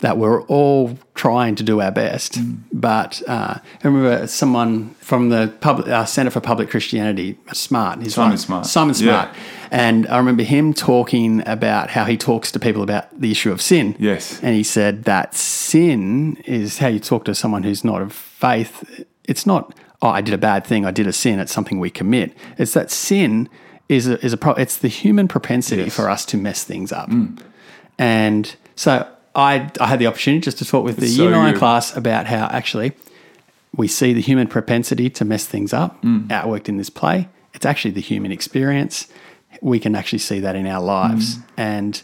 That 0.00 0.18
we're 0.18 0.42
all 0.42 0.98
trying 1.14 1.54
to 1.54 1.62
do 1.62 1.80
our 1.80 1.90
best, 1.90 2.38
but 2.70 3.22
uh, 3.26 3.54
I 3.82 3.86
remember 3.88 4.26
someone 4.26 4.90
from 5.00 5.30
the 5.30 5.50
public, 5.60 5.88
uh, 5.88 6.04
Center 6.04 6.30
for 6.30 6.40
Public 6.40 6.68
Christianity, 6.68 7.38
Smart. 7.54 8.02
He's 8.02 8.14
Simon 8.14 8.32
like- 8.32 8.38
Smart. 8.40 8.66
Simon 8.66 8.94
Yeah. 8.98 9.04
Smart, 9.22 9.28
and 9.70 10.06
I 10.08 10.18
remember 10.18 10.42
him 10.42 10.74
talking 10.74 11.42
about 11.46 11.88
how 11.90 12.04
he 12.04 12.18
talks 12.18 12.52
to 12.52 12.58
people 12.58 12.82
about 12.82 13.04
the 13.18 13.30
issue 13.30 13.50
of 13.50 13.62
sin. 13.62 13.96
Yes. 13.98 14.38
And 14.42 14.54
he 14.54 14.62
said 14.62 15.04
that 15.04 15.34
sin 15.34 16.36
is 16.44 16.76
how 16.78 16.88
you 16.88 17.00
talk 17.00 17.24
to 17.24 17.34
someone 17.34 17.62
who's 17.62 17.82
not 17.82 18.02
of 18.02 18.12
faith. 18.12 19.06
It's 19.24 19.46
not, 19.46 19.72
oh, 20.02 20.08
I 20.08 20.20
did 20.20 20.34
a 20.34 20.38
bad 20.38 20.66
thing, 20.66 20.84
I 20.84 20.90
did 20.90 21.06
a 21.06 21.12
sin. 21.12 21.40
It's 21.40 21.52
something 21.52 21.78
we 21.78 21.88
commit. 21.90 22.36
It's 22.58 22.74
that 22.74 22.90
sin 22.90 23.48
is 23.88 24.06
a, 24.08 24.24
is 24.24 24.32
a 24.32 24.36
pro- 24.36 24.54
it's 24.54 24.76
the 24.78 24.88
human 24.88 25.28
propensity 25.28 25.82
Yes. 25.84 25.94
for 25.96 26.08
us 26.10 26.24
to 26.26 26.36
mess 26.36 26.64
things 26.64 26.92
up. 26.92 27.10
And 27.98 28.54
so 28.74 29.06
I, 29.34 29.70
I 29.80 29.86
had 29.86 29.98
the 29.98 30.06
opportunity 30.06 30.40
just 30.42 30.58
to 30.58 30.64
talk 30.64 30.84
with 30.84 30.96
the 30.96 31.06
so 31.08 31.22
Year 31.22 31.30
9 31.30 31.52
good. 31.52 31.58
class 31.58 31.96
about 31.96 32.26
how 32.26 32.46
actually 32.46 32.92
we 33.76 33.88
see 33.88 34.12
the 34.12 34.20
human 34.20 34.46
propensity 34.48 35.10
to 35.10 35.24
mess 35.24 35.46
things 35.46 35.72
up 35.72 36.02
Mm. 36.02 36.28
outworked 36.28 36.68
in 36.68 36.76
this 36.78 36.90
play. 36.90 37.28
It's 37.54 37.66
actually 37.66 37.92
the 37.92 38.00
human 38.00 38.32
experience. 38.32 39.06
We 39.62 39.78
can 39.78 39.94
actually 39.94 40.18
see 40.18 40.40
that 40.40 40.56
in 40.56 40.66
our 40.66 40.82
lives. 40.82 41.36
Mm. 41.36 41.42
And 41.56 42.02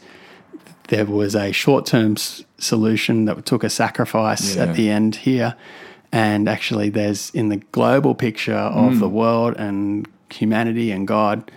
there 0.89 1.05
was 1.07 1.35
a 1.35 1.53
short 1.53 1.87
term 1.87 2.13
s- 2.13 2.45
solution 2.59 3.25
that 3.27 3.45
took 3.47 3.65
a 3.65 3.71
sacrifice 3.71 4.57
Yeah. 4.57 4.63
at 4.65 4.77
the 4.77 4.91
end 4.91 5.17
here. 5.17 5.55
And 6.15 6.47
actually, 6.49 6.91
there's 6.91 7.31
in 7.31 7.49
the 7.49 7.57
global 7.73 8.15
picture 8.15 8.53
Mm. 8.53 8.89
of 8.93 8.99
the 9.01 9.09
world 9.09 9.55
and 9.59 10.07
humanity 10.33 10.91
and 10.91 11.07
God, 11.07 11.51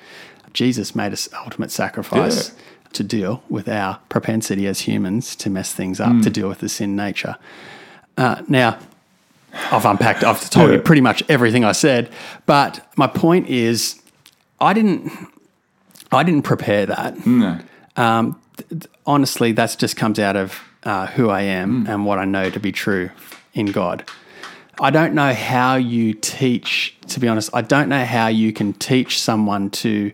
Jesus 0.54 0.96
made 0.96 1.14
us 1.14 1.28
ultimate 1.44 1.72
sacrifice 1.72 2.50
Yeah. 2.50 2.62
to 2.94 3.04
deal 3.04 3.44
with 3.50 3.68
our 3.68 4.00
propensity 4.10 4.68
as 4.68 4.82
humans 4.82 5.36
to 5.38 5.50
mess 5.50 5.74
things 5.74 6.00
Mm. 6.00 6.18
up, 6.20 6.24
to 6.24 6.30
deal 6.30 6.48
with 6.48 6.60
the 6.60 6.70
sin 6.70 6.96
nature. 6.96 7.36
Uh, 8.18 8.38
now, 8.48 8.78
I've 9.72 9.86
unpacked, 9.86 10.24
I've 10.24 10.50
told 10.50 10.72
you 10.72 10.80
pretty 10.80 11.02
much 11.02 11.24
everything 11.30 11.64
I 11.66 11.72
said, 11.74 12.10
but 12.46 12.86
my 12.98 13.08
point 13.08 13.48
is, 13.50 14.02
I 14.60 14.74
didn't, 14.74 15.12
I 16.12 16.24
didn't 16.24 16.44
prepare 16.44 16.86
that. 16.86 17.26
No. 17.26 17.60
Um, 17.98 18.40
th- 18.58 18.70
th- 18.70 18.84
honestly, 19.06 19.52
that 19.54 19.76
just 19.78 19.96
comes 19.98 20.20
out 20.20 20.36
of 20.36 20.60
uh, 20.84 21.08
who 21.08 21.30
I 21.30 21.42
am 21.42 21.88
and 21.88 22.06
what 22.06 22.20
I 22.20 22.26
know 22.26 22.50
to 22.50 22.60
be 22.60 22.72
true 22.72 23.10
in 23.54 23.68
God. 23.68 24.04
I 24.80 24.90
don't 24.90 25.14
know 25.14 25.34
how 25.34 25.76
you 25.76 26.14
teach. 26.14 26.96
To 27.08 27.20
be 27.20 27.28
honest, 27.28 27.50
I 27.54 27.62
don't 27.62 27.90
know 27.90 28.04
how 28.06 28.28
you 28.28 28.52
can 28.54 28.74
teach 28.74 29.20
someone 29.22 29.70
to 29.72 30.12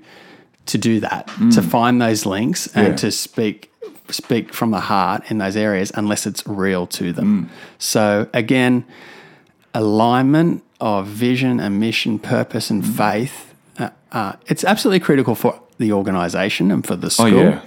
to 0.67 0.77
do 0.77 0.99
that, 0.99 1.27
to 1.53 1.61
find 1.61 1.99
those 2.01 2.25
links 2.25 2.67
and 2.75 2.89
Yeah. 2.89 2.95
to 2.97 3.11
speak 3.11 3.71
speak 4.09 4.53
from 4.53 4.71
the 4.71 4.79
heart 4.81 5.23
in 5.31 5.37
those 5.39 5.55
areas, 5.55 5.91
unless 5.95 6.25
it's 6.27 6.45
real 6.45 6.85
to 6.85 7.11
them. 7.13 7.49
So 7.79 8.27
again, 8.33 8.83
alignment 9.73 10.63
of 10.79 11.07
vision 11.07 11.59
and 11.59 11.79
mission, 11.79 12.19
purpose 12.19 12.69
and 12.69 12.85
faith. 12.85 13.53
Uh, 13.79 13.89
uh, 14.11 14.33
it's 14.47 14.63
absolutely 14.63 14.99
critical 14.99 15.35
for 15.35 15.59
the 15.77 15.91
organisation 15.93 16.71
and 16.71 16.85
for 16.85 16.95
the 16.95 17.07
Oh, 17.07 17.09
school, 17.09 17.33
yeah. 17.43 17.61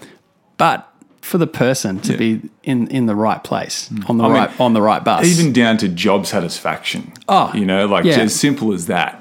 but 0.56 0.92
for 1.30 1.38
the 1.38 1.46
person 1.46 1.98
to 2.00 2.12
Yeah. 2.12 2.18
be 2.18 2.40
in, 2.64 2.86
in 2.88 3.06
the 3.06 3.14
right 3.16 3.42
place 3.42 3.90
on 4.08 4.18
the 4.18 4.24
I 4.24 4.28
mean, 4.28 4.36
right 4.36 4.60
on 4.60 4.74
the 4.74 4.82
right 4.82 5.02
bus. 5.02 5.26
Even 5.26 5.52
down 5.54 5.78
to 5.78 5.88
job 5.88 6.26
satisfaction. 6.26 7.12
Oh, 7.28 7.50
you 7.54 7.64
know, 7.64 7.86
like 7.86 8.04
yeah. 8.04 8.18
as 8.26 8.34
simple 8.46 8.72
as 8.74 8.86
that. 8.86 9.12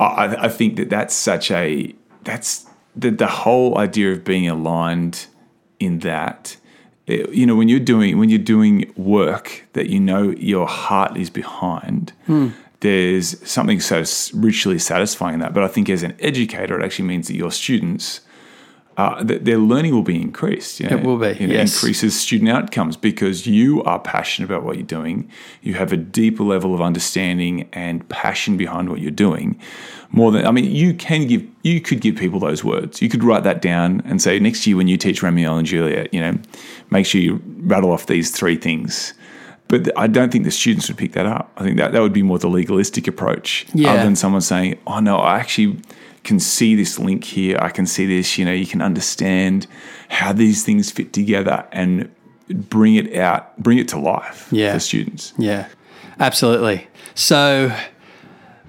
I- 0.00 0.36
I, 0.46 0.48
think 0.48 0.74
that 0.78 0.88
that's 0.90 1.14
such 1.14 1.50
a 1.52 1.94
that's 2.24 2.66
the 3.02 3.10
the 3.12 3.28
whole 3.42 3.78
idea 3.86 4.10
of 4.12 4.18
being 4.24 4.48
aligned 4.48 5.16
in 5.78 6.00
that. 6.00 6.56
eh, 7.06 7.24
You 7.40 7.46
know, 7.46 7.54
when 7.60 7.68
you're 7.68 7.86
doing 7.94 8.18
when 8.18 8.28
you're 8.28 8.48
doing 8.56 8.74
work 8.96 9.46
that 9.76 9.86
you 9.92 10.00
know 10.00 10.24
your 10.52 10.66
heart 10.66 11.16
is 11.16 11.30
behind, 11.30 12.12
Hmm. 12.26 12.48
there's 12.80 13.28
something 13.48 13.80
so 13.80 14.02
richly 14.48 14.78
satisfying 14.80 15.34
in 15.34 15.40
that. 15.44 15.52
But 15.54 15.62
I 15.62 15.68
think 15.74 15.88
as 15.88 16.02
an 16.02 16.14
educator, 16.30 16.74
it 16.80 16.84
actually 16.84 17.08
means 17.12 17.24
that 17.28 17.36
your 17.36 17.52
students 17.52 18.20
uh, 18.96 19.22
that 19.24 19.44
their 19.44 19.58
learning 19.58 19.94
will 19.94 20.02
be 20.02 20.20
increased. 20.20 20.80
You 20.80 20.88
know? 20.88 20.96
It 20.96 21.04
will 21.04 21.18
be, 21.18 21.36
You 21.40 21.46
know, 21.48 21.54
yes. 21.54 21.74
increases 21.74 22.18
student 22.18 22.50
outcomes 22.50 22.96
because 22.96 23.46
you 23.46 23.82
are 23.84 23.98
passionate 23.98 24.50
about 24.50 24.64
what 24.64 24.76
you're 24.76 24.86
doing. 24.86 25.30
You 25.62 25.74
have 25.74 25.92
a 25.92 25.96
deeper 25.96 26.42
level 26.42 26.74
of 26.74 26.80
understanding 26.80 27.68
and 27.72 28.06
passion 28.08 28.56
behind 28.56 28.90
what 28.90 29.00
you're 29.00 29.10
doing. 29.10 29.58
More 30.10 30.30
than 30.30 30.44
I 30.46 30.50
mean, 30.50 30.70
you 30.70 30.92
can 30.92 31.26
give 31.26 31.42
you 31.62 31.80
could 31.80 32.00
give 32.02 32.16
people 32.16 32.38
those 32.38 32.62
words. 32.62 33.00
You 33.00 33.08
could 33.08 33.24
write 33.24 33.44
that 33.44 33.62
down 33.62 34.02
and 34.04 34.20
say 34.20 34.38
next 34.38 34.66
year 34.66 34.76
when 34.76 34.88
you 34.88 34.98
teach 34.98 35.22
Romeo 35.22 35.56
and 35.56 35.66
Juliet, 35.66 36.12
you 36.12 36.20
know, 36.20 36.38
make 36.90 37.06
sure 37.06 37.20
you 37.20 37.40
rattle 37.60 37.90
off 37.90 38.06
these 38.06 38.30
three 38.30 38.56
things. 38.56 39.14
But 39.72 39.88
I 39.96 40.06
don't 40.06 40.30
think 40.30 40.44
the 40.44 40.50
students 40.50 40.88
would 40.88 40.98
pick 40.98 41.12
that 41.12 41.24
up. 41.24 41.50
I 41.56 41.62
think 41.64 41.78
that 41.78 41.92
that 41.92 42.00
would 42.02 42.12
be 42.12 42.22
more 42.22 42.38
the 42.38 42.46
legalistic 42.50 43.08
approach, 43.08 43.64
Yeah. 43.72 43.92
other 43.92 44.02
than 44.04 44.16
someone 44.16 44.42
saying, 44.42 44.76
"Oh 44.86 45.00
no, 45.00 45.16
I 45.16 45.38
actually 45.38 45.78
can 46.24 46.38
see 46.38 46.74
this 46.74 46.98
link 46.98 47.24
here. 47.24 47.56
I 47.58 47.70
can 47.70 47.86
see 47.86 48.04
this. 48.06 48.36
You 48.36 48.44
know, 48.44 48.52
you 48.52 48.66
can 48.66 48.82
understand 48.82 49.66
how 50.10 50.34
these 50.34 50.62
things 50.62 50.90
fit 50.90 51.14
together 51.14 51.64
and 51.72 52.10
bring 52.50 52.96
it 52.96 53.16
out, 53.16 53.56
bring 53.62 53.78
it 53.78 53.88
to 53.88 53.98
life 53.98 54.46
Yeah. 54.50 54.74
for 54.74 54.78
students." 54.80 55.32
Yeah, 55.38 55.64
absolutely. 56.20 56.88
So 57.14 57.72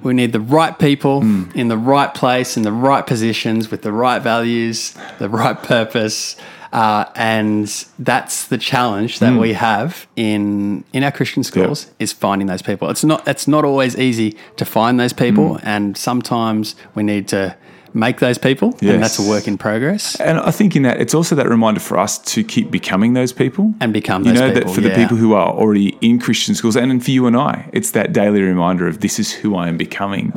we 0.03 0.13
need 0.13 0.31
the 0.33 0.39
right 0.39 0.77
people 0.77 1.21
Hmm. 1.21 1.43
in 1.55 1.67
the 1.69 1.77
right 1.77 2.13
place, 2.13 2.57
in 2.57 2.63
the 2.63 2.71
right 2.71 3.05
positions, 3.07 3.71
with 3.71 3.81
the 3.81 3.91
right 3.91 4.21
values, 4.21 4.93
the 5.19 5.29
right 5.29 5.61
purpose. 5.61 6.35
Uh, 6.71 7.05
and 7.15 7.67
that's 7.99 8.47
the 8.47 8.57
challenge 8.57 9.19
that 9.19 9.39
we 9.39 9.53
have 9.53 10.07
in 10.15 10.83
in 10.91 11.03
our 11.03 11.11
Christian 11.11 11.43
schools 11.43 11.87
is 11.99 12.11
finding 12.11 12.47
those 12.47 12.63
people. 12.63 12.89
It's 12.89 13.03
not 13.03 13.27
it's 13.27 13.47
not 13.47 13.63
always 13.63 13.95
easy 13.97 14.35
to 14.57 14.65
find 14.65 14.99
those 14.99 15.13
people, 15.13 15.55
Hmm. 15.57 15.67
and 15.67 15.97
sometimes 15.97 16.75
we 16.95 17.03
need 17.03 17.27
to 17.27 17.55
make 17.93 18.19
those 18.19 18.37
people, 18.37 18.75
and 18.81 19.01
that's 19.03 19.19
a 19.19 19.27
work 19.29 19.47
in 19.47 19.57
progress. 19.57 20.15
And 20.19 20.39
I 20.39 20.51
think 20.51 20.75
in 20.75 20.83
that 20.83 20.99
it's 20.99 21.13
also 21.13 21.35
that 21.35 21.47
reminder 21.47 21.79
for 21.79 21.97
us 21.97 22.17
to 22.19 22.43
keep 22.43 22.71
becoming 22.71 23.13
those 23.13 23.31
people 23.33 23.73
And 23.79 23.93
become 23.93 24.23
you 24.25 24.33
know 24.33 24.51
people, 24.51 24.69
that 24.69 24.75
for 24.75 24.81
the 24.81 24.89
people 24.91 25.17
who 25.17 25.33
are 25.33 25.49
already 25.49 25.97
in 26.01 26.19
Christian 26.19 26.55
schools, 26.55 26.75
and 26.75 27.03
for 27.03 27.11
you 27.11 27.27
and 27.27 27.37
I, 27.37 27.69
it's 27.73 27.91
that 27.91 28.13
daily 28.13 28.41
reminder 28.41 28.87
of 28.87 28.99
this 29.01 29.19
is 29.19 29.31
who 29.31 29.55
I 29.55 29.67
am 29.67 29.77
becoming. 29.77 30.31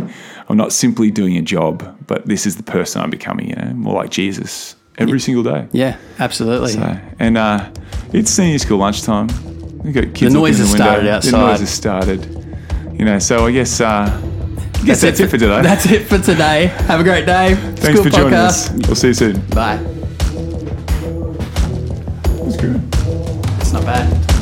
I'm 0.49 0.57
not 0.57 0.73
simply 0.73 1.11
doing 1.11 1.37
a 1.37 1.42
job, 1.42 1.97
but 2.07 2.27
this 2.27 2.47
is 2.47 2.57
the 2.57 2.62
person 2.62 3.03
I'm 3.03 3.11
becoming. 3.11 3.51
You 3.51 3.57
know, 3.57 3.73
more 3.75 3.95
like 3.95 4.11
Jesus 4.11 4.77
every 4.99 5.21
single 5.21 5.42
day. 5.42 5.66
Yeah, 5.73 5.97
absolutely. 6.19 6.73
So, 6.73 6.99
and 7.19 7.37
uh, 7.37 7.71
it's 8.12 8.31
senior 8.31 8.59
school 8.59 8.79
lunchtime. 8.79 9.29
We 9.83 9.92
got 9.92 10.14
kids 10.14 10.33
The 10.33 10.38
noise 10.40 10.59
has 10.59 10.69
window. 10.73 10.85
started 10.85 11.05
The 11.07 11.11
outside. 11.12 11.31
noise 11.33 11.61
has 11.61 11.71
started. 11.71 12.25
You 12.99 13.05
know, 13.05 13.19
so 13.19 13.45
I 13.47 13.53
guess 13.53 13.81
uh, 13.81 14.09
That's, 14.87 15.20
it 15.20 15.29
for 15.29 15.38
today. 15.38 15.62
That's 15.62 15.87
it 15.87 16.07
for 16.07 16.18
today. 16.18 16.66
Have 16.87 17.01
a 17.01 17.05
great 17.05 17.27
day. 17.27 17.55
Thanks 17.55 18.01
School 18.01 18.05
for 18.05 18.11
joining 18.11 18.33
podcast. 18.33 18.81
us. 18.81 18.87
We'll 18.87 18.94
see 18.94 19.09
you 19.09 19.14
soon. 19.14 19.40
Bye. 19.49 19.77
That's 22.42 22.57
good. 22.57 22.81
It's 23.61 23.72
not 23.72 23.85
bad. 23.85 24.36